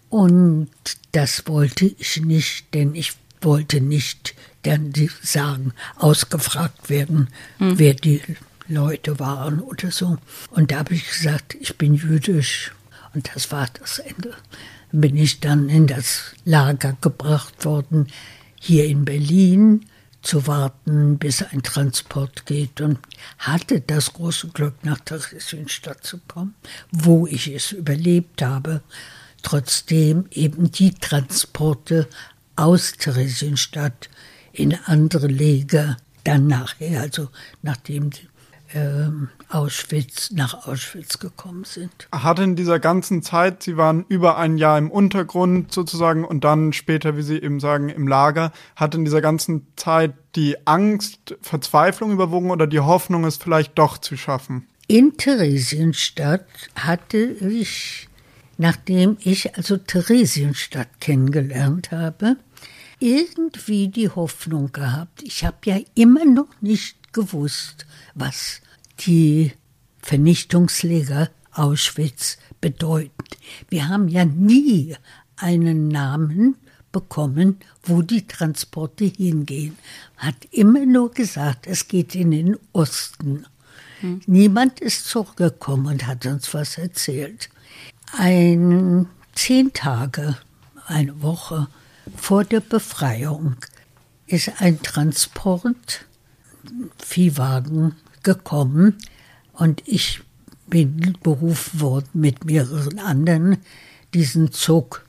[0.09, 0.69] und
[1.11, 7.79] das wollte ich nicht, denn ich wollte nicht dann sagen, ausgefragt werden, mhm.
[7.79, 8.21] wer die
[8.67, 10.17] Leute waren oder so.
[10.51, 12.71] Und da habe ich gesagt, ich bin jüdisch.
[13.13, 14.33] Und das war das Ende.
[14.91, 18.07] Bin ich dann in das Lager gebracht worden,
[18.59, 19.85] hier in Berlin,
[20.21, 22.99] zu warten, bis ein Transport geht und
[23.37, 26.55] hatte das große Glück, nach Theresienstadt zu kommen,
[26.91, 28.81] wo ich es überlebt habe
[29.41, 32.07] trotzdem eben die Transporte
[32.55, 34.09] aus Theresienstadt
[34.51, 37.29] in andere Lager dann nachher, also
[37.61, 38.11] nachdem
[38.73, 39.07] äh,
[39.49, 42.07] Auschwitz nach Auschwitz gekommen sind.
[42.11, 46.73] Hat in dieser ganzen Zeit, Sie waren über ein Jahr im Untergrund sozusagen und dann
[46.73, 52.11] später, wie Sie eben sagen, im Lager, hat in dieser ganzen Zeit die Angst, Verzweiflung
[52.11, 54.67] überwogen oder die Hoffnung, es vielleicht doch zu schaffen?
[54.87, 58.08] In Theresienstadt hatte ich
[58.59, 62.35] nachdem ich also Theresienstadt kennengelernt habe,
[62.99, 65.23] irgendwie die Hoffnung gehabt.
[65.23, 68.61] Ich habe ja immer noch nicht gewusst, was
[68.99, 69.53] die
[70.01, 73.11] Vernichtungslager Auschwitz bedeuten.
[73.69, 74.95] Wir haben ja nie
[75.37, 76.55] einen Namen
[76.91, 79.77] bekommen, wo die Transporte hingehen.
[80.17, 83.45] Hat immer nur gesagt, es geht in den Osten.
[84.01, 84.19] Hm.
[84.25, 87.49] Niemand ist zurückgekommen und hat uns was erzählt.
[88.17, 90.37] Ein zehn Tage,
[90.87, 91.67] eine Woche
[92.15, 93.55] vor der Befreiung
[94.27, 96.05] ist ein Transport,
[96.97, 98.97] Viehwagen gekommen
[99.53, 100.21] und ich
[100.67, 103.57] bin berufen worden, mit mehreren anderen
[104.13, 105.05] diesen Zug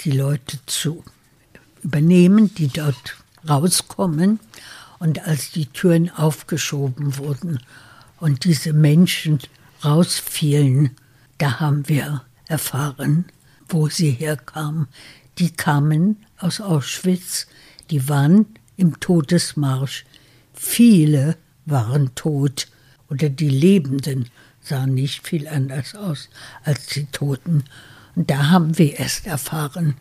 [0.00, 1.04] die Leute zu
[1.82, 3.16] übernehmen, die dort
[3.48, 4.40] rauskommen.
[4.98, 7.60] Und als die Türen aufgeschoben wurden
[8.20, 9.38] und diese Menschen
[9.84, 10.96] rausfielen,
[11.38, 13.26] da haben wir erfahren,
[13.68, 14.88] wo sie herkamen.
[15.38, 17.46] Die kamen aus Auschwitz,
[17.90, 20.04] die waren im Todesmarsch.
[20.52, 22.68] Viele waren tot
[23.08, 24.28] oder die Lebenden
[24.60, 26.28] sahen nicht viel anders aus
[26.62, 27.64] als die Toten.
[28.14, 29.96] Und da haben wir erst erfahren,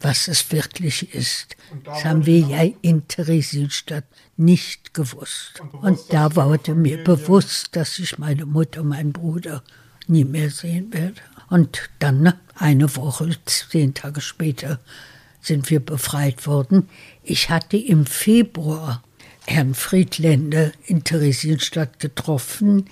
[0.00, 1.56] was es wirklich ist.
[1.84, 4.04] Das haben wir ja in Theresienstadt
[4.36, 5.60] nicht gewusst.
[5.72, 9.62] Und da wurde mir bewusst, dass ich meine Mutter, meinen Bruder
[10.08, 11.20] nie mehr sehen werde.
[11.48, 14.80] Und dann eine Woche, zehn Tage später,
[15.40, 16.88] sind wir befreit worden.
[17.22, 19.02] Ich hatte im Februar
[19.46, 22.84] Herrn Friedländer in Theresienstadt getroffen,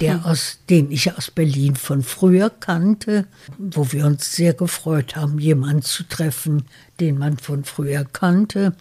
[0.00, 0.24] der hm.
[0.24, 3.26] aus, den ich aus Berlin von früher kannte,
[3.58, 6.64] wo wir uns sehr gefreut haben, jemanden zu treffen,
[6.98, 8.74] den man von früher kannte.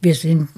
[0.00, 0.48] Wir sind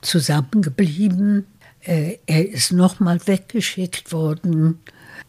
[0.00, 1.46] zusammengeblieben.
[1.82, 4.78] Äh, er ist nochmal weggeschickt worden.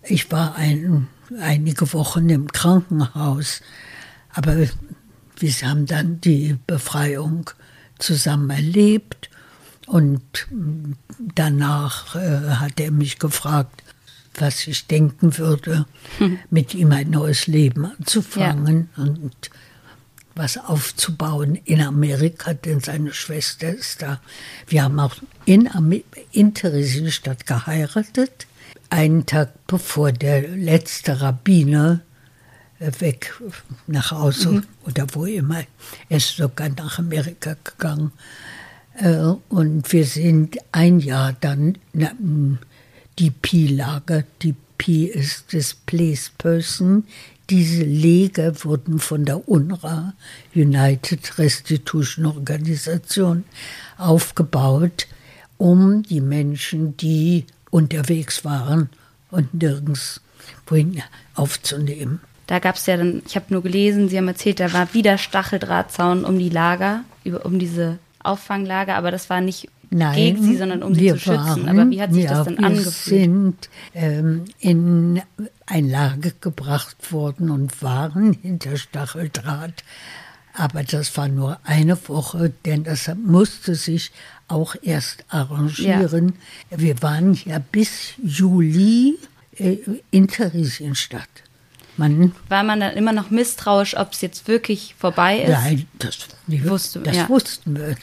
[0.10, 1.08] Ich war ein,
[1.40, 3.62] einige Wochen im Krankenhaus,
[4.34, 4.56] aber
[5.40, 7.50] wir haben dann die Befreiung
[8.00, 9.30] zusammen erlebt
[9.86, 10.22] und
[11.18, 13.84] danach äh, hat er mich gefragt,
[14.36, 15.86] was ich denken würde,
[16.20, 16.40] hm.
[16.50, 19.04] mit ihm ein neues Leben anzufangen ja.
[19.04, 19.50] und
[20.36, 24.22] was aufzubauen in Amerika, denn seine Schwester ist da.
[24.68, 25.16] Wir haben auch
[25.46, 25.68] in,
[26.32, 28.46] in Theresienstadt geheiratet.
[28.90, 32.02] Einen Tag bevor der letzte Rabbiner
[32.80, 33.34] äh, weg
[33.88, 34.64] nach Hause mhm.
[34.86, 35.64] oder wo immer,
[36.10, 38.12] er ist sogar nach Amerika gegangen.
[38.96, 41.78] Äh, und wir sind ein Jahr dann
[43.20, 44.24] die Pi-Lager.
[44.42, 47.06] Die Pi ist Displaced Person.
[47.50, 50.14] Diese Lager wurden von der UNRWA,
[50.54, 53.46] United Restitution Organisation,
[53.98, 55.08] aufgebaut,
[55.58, 58.90] um die Menschen, die unterwegs waren
[59.32, 60.22] und nirgends
[60.66, 61.02] wohin
[61.36, 62.22] aufzunehmen.
[62.48, 65.18] Da gab es ja dann, ich habe nur gelesen, Sie haben erzählt, da war wieder
[65.18, 67.02] Stacheldrahtzaun um die Lager,
[67.44, 71.38] um diese Auffanglager, aber das war nicht Nein, gegen sie, sondern um sie zu schützen.
[71.38, 73.06] Waren, aber wie hat sich ja, das denn angefühlt?
[73.06, 75.22] Wir sind ähm, in
[75.66, 79.84] ein Lager gebracht worden und waren hinter Stacheldraht.
[80.60, 84.12] Aber das war nur eine Woche, denn das musste sich
[84.48, 86.34] auch erst arrangieren.
[86.72, 86.80] Ja.
[86.80, 89.20] Wir waren ja bis Juli
[89.56, 89.78] äh,
[90.10, 91.30] in Theresienstadt.
[91.96, 95.50] Man war man dann immer noch misstrauisch, ob es jetzt wirklich vorbei ist?
[95.50, 97.30] Nein, das, wusste, das ja.
[97.30, 97.96] wussten wir.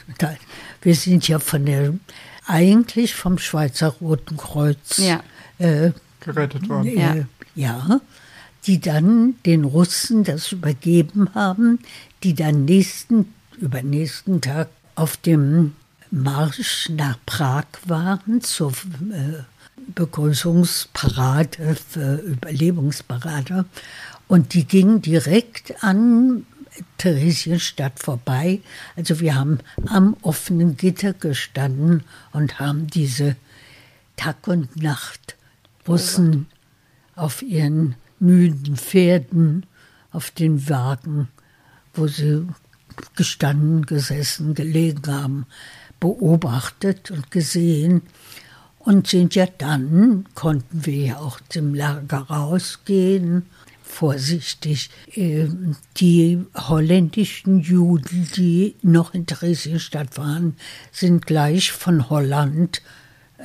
[0.83, 1.93] Wir sind ja von der,
[2.47, 5.25] eigentlich vom Schweizer Roten Kreuz ja.
[5.59, 5.90] äh,
[6.21, 6.87] gerettet worden.
[6.87, 7.27] Äh, ja.
[7.57, 8.01] ja,
[8.66, 11.79] die dann den Russen das übergeben haben,
[12.22, 15.74] die dann nächsten, übernächsten Tag auf dem
[16.11, 19.42] Marsch nach Prag waren zur äh,
[19.94, 23.64] Begrüßungsparade für Überlebensparade.
[24.29, 26.46] Und die ging direkt an
[26.98, 28.61] Theresienstadt vorbei.
[28.96, 33.37] Also wir haben am offenen Gitter gestanden und haben diese
[34.16, 35.37] Tag und Nacht
[35.87, 36.46] Russen
[37.14, 39.67] auf ihren müden Pferden,
[40.11, 41.29] auf den Wagen,
[41.93, 42.47] wo sie
[43.17, 45.47] gestanden, gesessen, gelegen haben,
[46.01, 48.03] beobachtet und gesehen,
[48.85, 53.47] und sind ja dann, konnten wir ja auch zum Lager rausgehen,
[53.83, 54.91] vorsichtig.
[55.15, 60.57] Ähm, die holländischen Juden, die noch in Theresienstadt waren,
[60.93, 62.83] sind gleich von Holland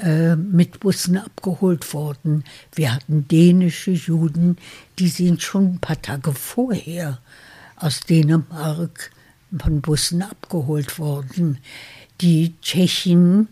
[0.01, 2.43] äh, mit Bussen abgeholt worden.
[2.73, 4.57] Wir hatten dänische Juden,
[4.97, 7.19] die sind schon ein paar Tage vorher
[7.75, 9.11] aus Dänemark
[9.57, 11.57] von Bussen abgeholt worden.
[12.21, 13.49] Die Tschechen,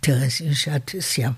[0.00, 1.34] Theresienstadt ist ja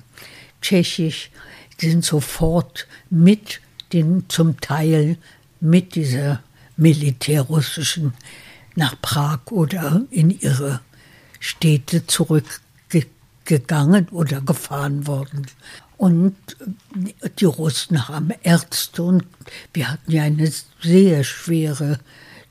[0.61, 1.31] tschechisch,
[1.79, 3.61] sind sofort mit
[3.93, 5.19] den zum Teil
[5.61, 6.43] mit dieser
[6.77, 8.15] militärrussischen
[8.75, 10.81] nach Prag oder in ihre
[11.41, 12.07] Städte
[13.47, 15.47] zurückgegangen oder gefahren worden.
[15.97, 16.37] Und
[17.39, 19.25] die Russen haben Ärzte und
[19.73, 21.99] wir hatten ja eine sehr schwere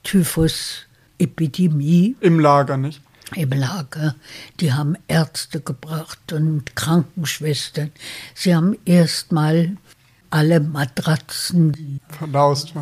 [0.04, 2.16] Typhus-Epidemie.
[2.22, 3.02] Im Lager, nicht?
[3.36, 4.16] im Lager.
[4.60, 7.92] Die haben Ärzte gebracht und Krankenschwestern.
[8.36, 9.78] Sie haben erst mal
[10.36, 12.74] alle Matratzen Verdaust,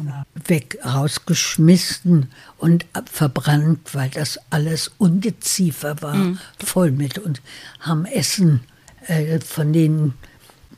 [0.47, 6.39] weg rausgeschmissen und verbrannt, weil das alles Ungeziefer war, mhm.
[6.57, 7.43] voll mit und
[7.79, 8.61] haben Essen
[9.05, 10.15] äh, von den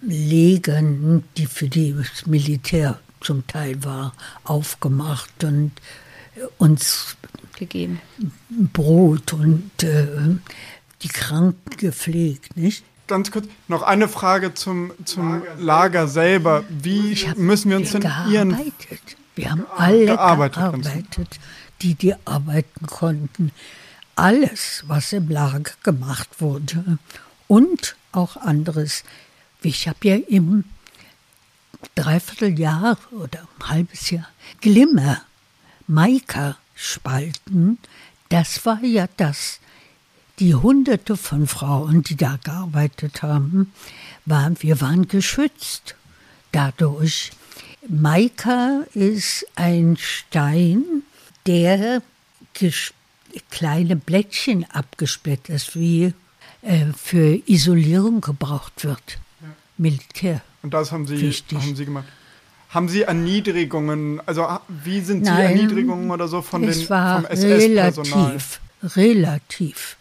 [0.01, 4.11] Legern, die für das Militär zum Teil war,
[4.43, 5.71] aufgemacht und
[6.57, 7.15] uns
[7.57, 8.01] gegeben.
[8.49, 10.07] Brot und äh,
[11.01, 12.84] die Kranken gepflegt, nicht?
[13.08, 16.64] Ganz kurz, noch eine Frage zum, zum Lager, Lager selber.
[16.70, 18.72] Wie müssen wir uns denn Ihren...
[19.36, 21.39] Wir haben alle gearbeitet, gearbeitet
[21.82, 23.51] die, die arbeiten konnten.
[24.16, 26.97] Alles, was im Lager gemacht wurde
[27.47, 29.03] und auch anderes.
[29.62, 30.64] Ich habe ja im
[31.95, 34.28] Dreivierteljahr oder ein halbes Jahr
[34.62, 35.22] Glimmer,
[35.88, 37.78] Maika Spalten,
[38.30, 39.60] das war ja das.
[40.39, 43.71] Die hunderte von Frauen, die da gearbeitet haben,
[44.25, 45.95] waren, wir waren geschützt
[46.51, 47.31] dadurch.
[47.88, 50.83] Maika ist ein Stein,
[51.45, 52.01] der
[53.51, 56.13] kleine Blättchen abgesplittert ist, wie
[56.61, 59.19] äh, für Isolierung gebraucht wird.
[59.41, 59.47] Ja.
[59.77, 60.41] Militär.
[60.63, 62.07] Und das haben Sie, haben Sie gemacht.
[62.69, 64.47] Haben Sie Erniedrigungen, also
[64.83, 68.31] wie sind Sie Nein, Erniedrigungen oder so von es den, war vom SS-Personal?
[68.31, 68.59] Relativ,
[68.95, 69.97] relativ.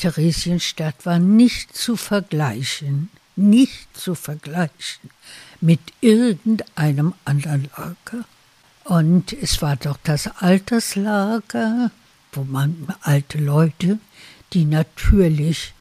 [0.00, 5.10] Theresienstadt war nicht zu vergleichen, nicht zu vergleichen
[5.60, 8.24] mit irgendeinem anderen Lager.
[8.84, 11.90] Und es war doch das Alterslager,
[12.32, 13.98] wo man alte Leute,
[14.54, 15.74] die natürlich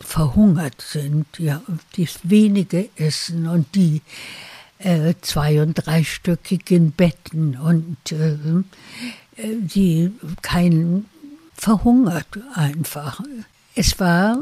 [0.00, 1.60] verhungert sind, ja,
[1.96, 4.00] die wenige essen und die
[4.78, 8.34] äh, zwei- und dreistöckigen Betten und äh,
[9.36, 10.12] äh, die
[10.42, 11.06] kein
[11.54, 13.20] verhungert einfach.
[13.78, 14.38] Es war,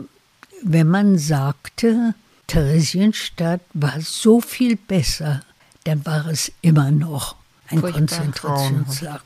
[0.62, 2.14] wenn man sagte,
[2.46, 5.42] Theresienstadt war so viel besser,
[5.82, 7.34] dann war es immer noch
[7.68, 8.00] ein Furchtbar.
[8.00, 9.20] Konzentrationslager.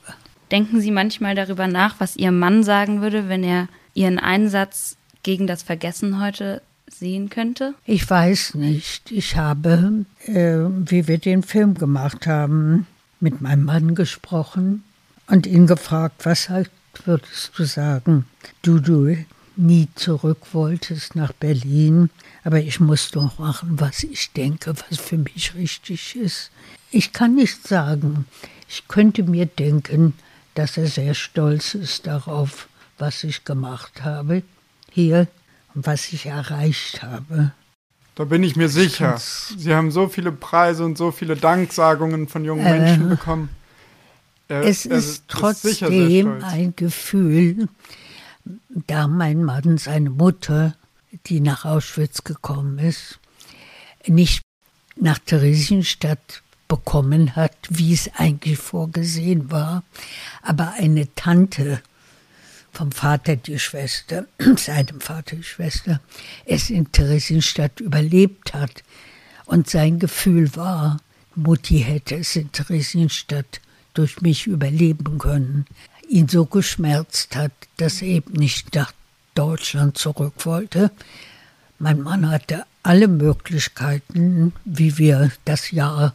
[0.50, 5.46] Denken Sie manchmal darüber nach, was Ihr Mann sagen würde, wenn er Ihren Einsatz gegen
[5.46, 7.74] das Vergessen heute sehen könnte?
[7.84, 9.10] Ich weiß nicht.
[9.10, 10.56] Ich habe, äh,
[10.90, 12.86] wie wir den Film gemacht haben,
[13.20, 14.84] mit meinem Mann gesprochen
[15.26, 16.48] und ihn gefragt, was
[17.04, 18.24] würdest du sagen?
[18.62, 19.14] Du, du
[19.58, 22.10] nie zurück wolltest nach Berlin,
[22.44, 26.50] aber ich muss doch machen, was ich denke, was für mich richtig ist.
[26.90, 28.26] Ich kann nicht sagen.
[28.68, 30.14] Ich könnte mir denken,
[30.54, 34.42] dass er sehr stolz ist darauf, was ich gemacht habe
[34.90, 35.26] hier
[35.74, 37.52] und was ich erreicht habe.
[38.14, 39.16] Da bin ich mir sicher.
[39.18, 43.48] Sie haben so viele Preise und so viele Danksagungen von jungen äh, Menschen bekommen.
[44.48, 47.68] Er, es ist, ist trotzdem ein Gefühl,
[48.68, 50.74] da mein Mann seine Mutter,
[51.26, 53.18] die nach Auschwitz gekommen ist,
[54.06, 54.42] nicht
[54.96, 59.82] nach Theresienstadt bekommen hat, wie es eigentlich vorgesehen war,
[60.42, 61.80] aber eine Tante
[62.72, 64.26] vom Vater die Schwester,
[64.56, 66.00] seinem Vater die Schwester,
[66.44, 68.84] es in Theresienstadt überlebt hat.
[69.46, 70.98] Und sein Gefühl war,
[71.34, 73.60] Mutti hätte es in Theresienstadt
[73.94, 75.66] durch mich überleben können,
[76.08, 78.92] ihn so geschmerzt hat, dass er eben nicht nach
[79.34, 80.90] Deutschland zurück wollte.
[81.78, 86.14] Mein Mann hatte alle Möglichkeiten, wie wir das Jahr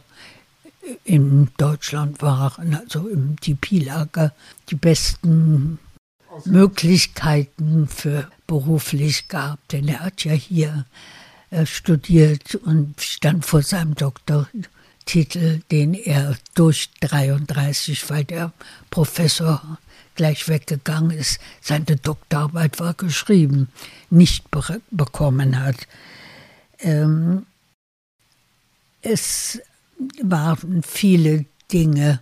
[1.04, 4.32] in Deutschland waren, also im DP-Lager,
[4.68, 5.78] die besten
[6.44, 10.84] Möglichkeiten für beruflich gehabt, denn er hat ja hier
[11.50, 18.52] äh, studiert und stand vor seinem Doktortitel, den er durch 33, weil der
[18.90, 19.78] Professor
[20.14, 23.68] gleich weggegangen ist, seine Doktorarbeit war geschrieben,
[24.10, 25.86] nicht be bekommen hat.
[26.78, 27.46] Ähm,
[29.02, 29.60] es
[30.22, 32.20] waren viele Dinge.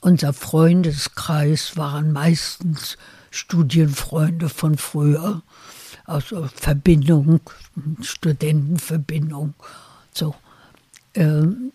[0.00, 2.96] Unser Freundeskreis waren meistens
[3.30, 5.42] Studienfreunde von früher,
[6.04, 7.40] also Verbindung,
[8.00, 9.54] Studentenverbindung,
[10.12, 10.34] so.
[11.14, 11.72] Ähm,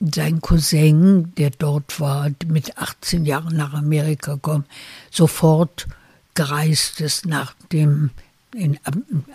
[0.00, 4.64] sein Cousin, der dort war, mit 18 Jahren nach Amerika gekommen,
[5.10, 5.86] sofort
[6.34, 8.10] gereist ist, nachdem
[8.54, 8.78] in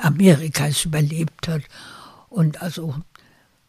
[0.01, 1.61] Amerika es überlebt hat.
[2.29, 2.95] Und also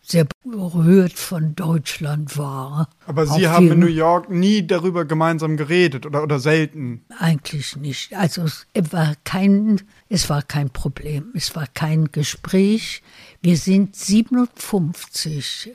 [0.03, 2.89] sehr berührt von Deutschland war.
[3.07, 7.03] Aber Sie haben in New York nie darüber gemeinsam geredet oder, oder selten?
[7.19, 8.15] Eigentlich nicht.
[8.15, 13.03] Also es war kein, es war kein Problem, es war kein Gespräch.
[13.43, 15.75] Wir sind 57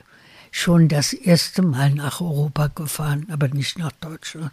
[0.52, 4.52] schon das erste Mal nach Europa gefahren, aber nicht nach Deutschland.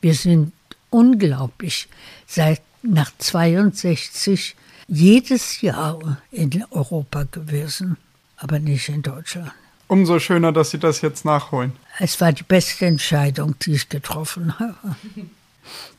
[0.00, 0.52] Wir sind
[0.88, 1.88] unglaublich
[2.26, 4.56] seit nach 62
[4.88, 7.98] jedes Jahr in Europa gewesen
[8.36, 9.52] aber nicht in Deutschland.
[9.88, 11.72] Umso schöner, dass Sie das jetzt nachholen.
[11.98, 14.96] Es war die beste Entscheidung, die ich getroffen habe.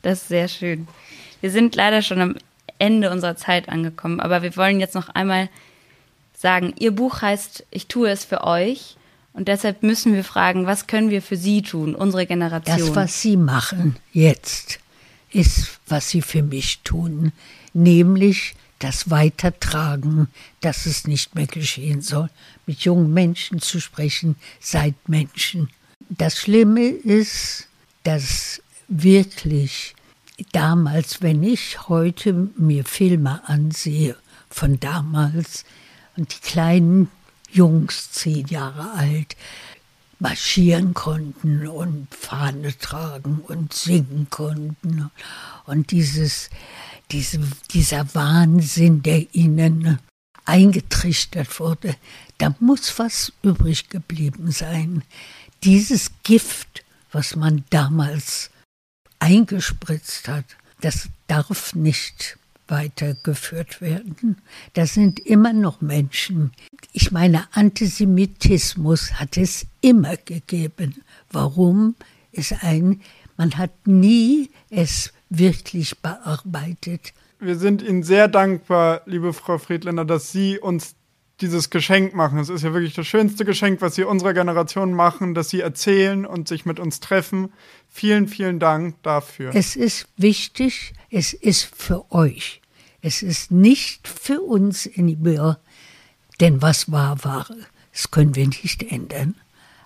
[0.02, 0.86] Das ist sehr schön.
[1.40, 2.36] Wir sind leider schon am
[2.78, 5.48] Ende unserer Zeit angekommen, aber wir wollen jetzt noch einmal
[6.34, 8.96] sagen, Ihr Buch heißt Ich tue es für euch.
[9.36, 12.78] Und deshalb müssen wir fragen, was können wir für Sie tun, unsere Generation?
[12.78, 14.80] Das, was Sie machen jetzt,
[15.30, 17.32] ist, was Sie für mich tun,
[17.74, 20.28] nämlich das Weitertragen,
[20.62, 22.30] dass es nicht mehr geschehen soll,
[22.64, 25.68] mit jungen Menschen zu sprechen, seid Menschen.
[26.08, 27.68] Das Schlimme ist,
[28.04, 29.94] dass wirklich
[30.52, 34.16] damals, wenn ich heute mir Filme ansehe
[34.48, 35.66] von damals
[36.16, 37.10] und die kleinen
[37.50, 39.36] Jungs, zehn Jahre alt,
[40.18, 45.10] marschieren konnten und Fahne tragen und singen konnten.
[45.66, 46.50] Und dieses,
[47.10, 47.40] diese,
[47.70, 49.98] dieser Wahnsinn, der ihnen
[50.44, 51.96] eingetrichtert wurde,
[52.38, 55.02] da muss was übrig geblieben sein.
[55.64, 58.50] Dieses Gift, was man damals
[59.18, 60.44] eingespritzt hat,
[60.80, 62.38] das darf nicht
[62.68, 64.38] weitergeführt werden.
[64.74, 66.52] Da sind immer noch Menschen.
[66.92, 71.02] Ich meine, Antisemitismus hat es immer gegeben.
[71.30, 71.94] Warum?
[72.32, 73.00] Ist ein,
[73.36, 77.12] man hat nie es wirklich bearbeitet.
[77.38, 80.94] Wir sind Ihnen sehr dankbar, liebe Frau Friedländer, dass Sie uns
[81.40, 82.38] dieses Geschenk machen.
[82.38, 86.24] Es ist ja wirklich das schönste Geschenk, was Sie unserer Generation machen, dass Sie erzählen
[86.24, 87.52] und sich mit uns treffen.
[87.88, 89.54] Vielen, vielen Dank dafür.
[89.54, 92.60] Es ist wichtig, es ist für euch.
[93.00, 95.58] Es ist nicht für uns in Ibir,
[96.40, 97.46] denn was war, war.
[97.92, 99.36] Das können wir nicht ändern.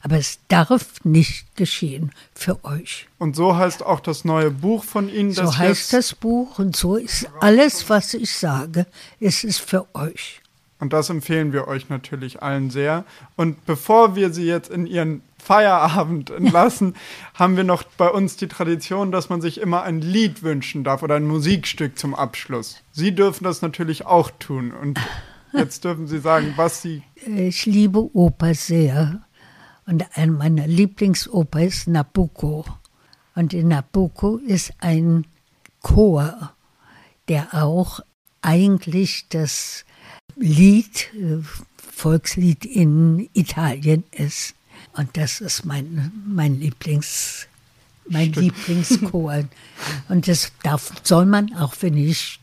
[0.03, 3.07] Aber es darf nicht geschehen für euch.
[3.19, 5.33] Und so heißt auch das neue Buch von Ihnen.
[5.33, 8.87] So heißt das Buch und so ist alles, was ich sage,
[9.21, 10.40] es ist für euch.
[10.81, 13.05] Und das empfehlen wir euch natürlich allen sehr.
[13.37, 16.95] Und bevor wir Sie jetzt in Ihren Feierabend entlassen,
[17.35, 21.03] haben wir noch bei uns die Tradition, dass man sich immer ein Lied wünschen darf
[21.03, 22.83] oder ein Musikstück zum Abschluss.
[22.93, 24.73] Sie dürfen das natürlich auch tun.
[24.73, 24.99] Und
[25.53, 27.03] jetzt dürfen Sie sagen, was Sie.
[27.27, 29.23] Ich liebe Oper sehr.
[29.87, 32.65] Und eine meiner Lieblingsoper ist Nabucco.
[33.35, 35.27] Und in Nabucco ist ein
[35.83, 36.55] Chor,
[37.29, 38.01] der auch
[38.43, 39.85] eigentlich das
[40.41, 41.39] Lied, äh,
[41.77, 44.55] Volkslied in Italien ist.
[44.95, 47.47] Und das ist mein, mein Lieblings,
[48.09, 49.45] mein Lieblingschor.
[50.09, 52.41] Und das darf, soll man, auch wenn ich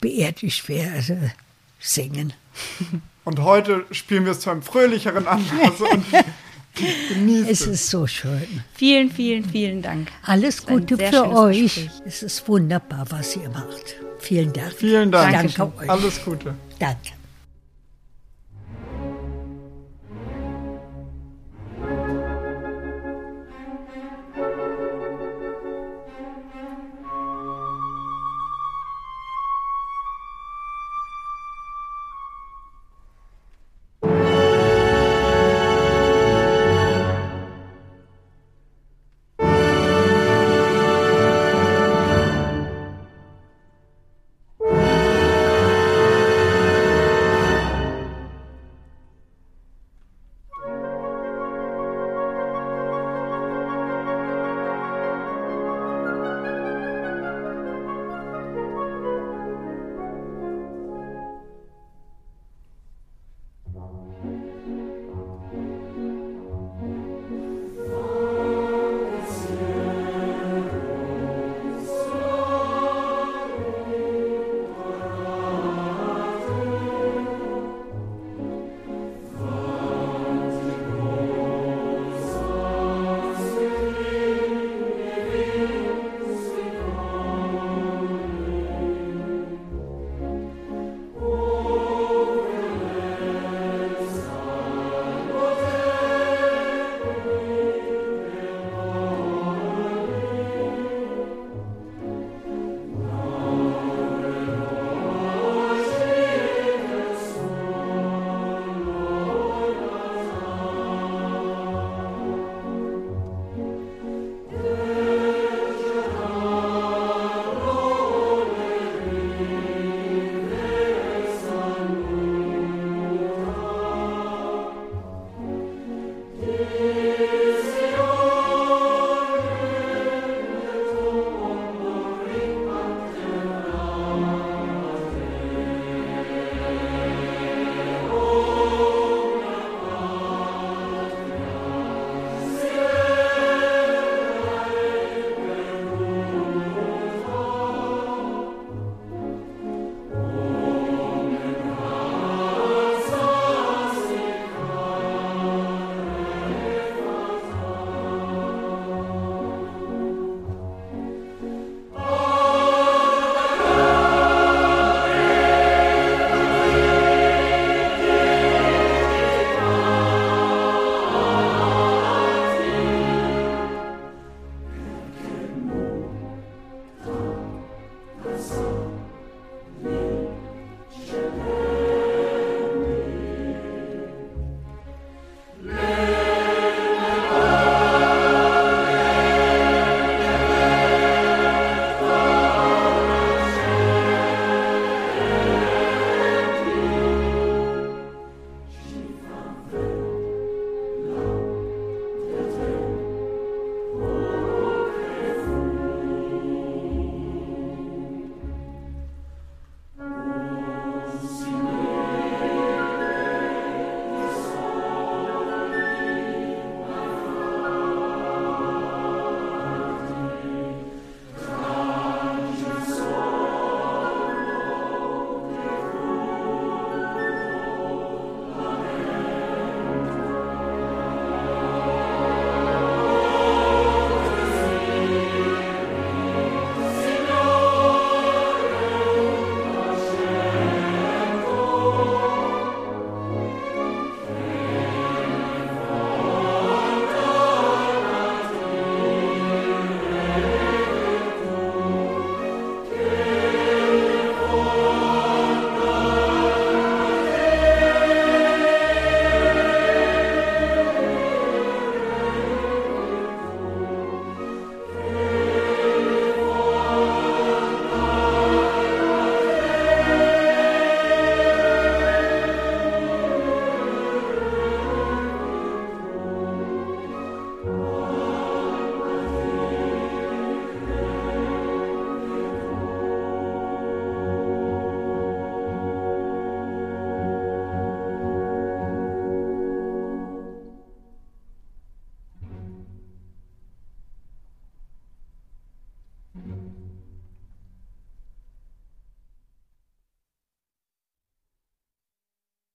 [0.00, 1.32] beerdigt werde,
[1.80, 2.32] singen.
[3.24, 6.04] Und heute spielen wir es zu einem fröhlicheren Anlass und
[7.08, 7.60] genießt es.
[7.60, 8.64] Es ist so schön.
[8.74, 10.08] Vielen, vielen, vielen Dank.
[10.22, 11.74] Alles Gute für euch.
[11.74, 11.90] Gespräch.
[12.06, 13.96] Es ist wunderbar, was ihr macht.
[14.18, 14.72] Vielen Dank.
[14.72, 15.54] Vielen Dank.
[15.54, 16.54] Danke Alles Gute.
[16.80, 17.19] Danke.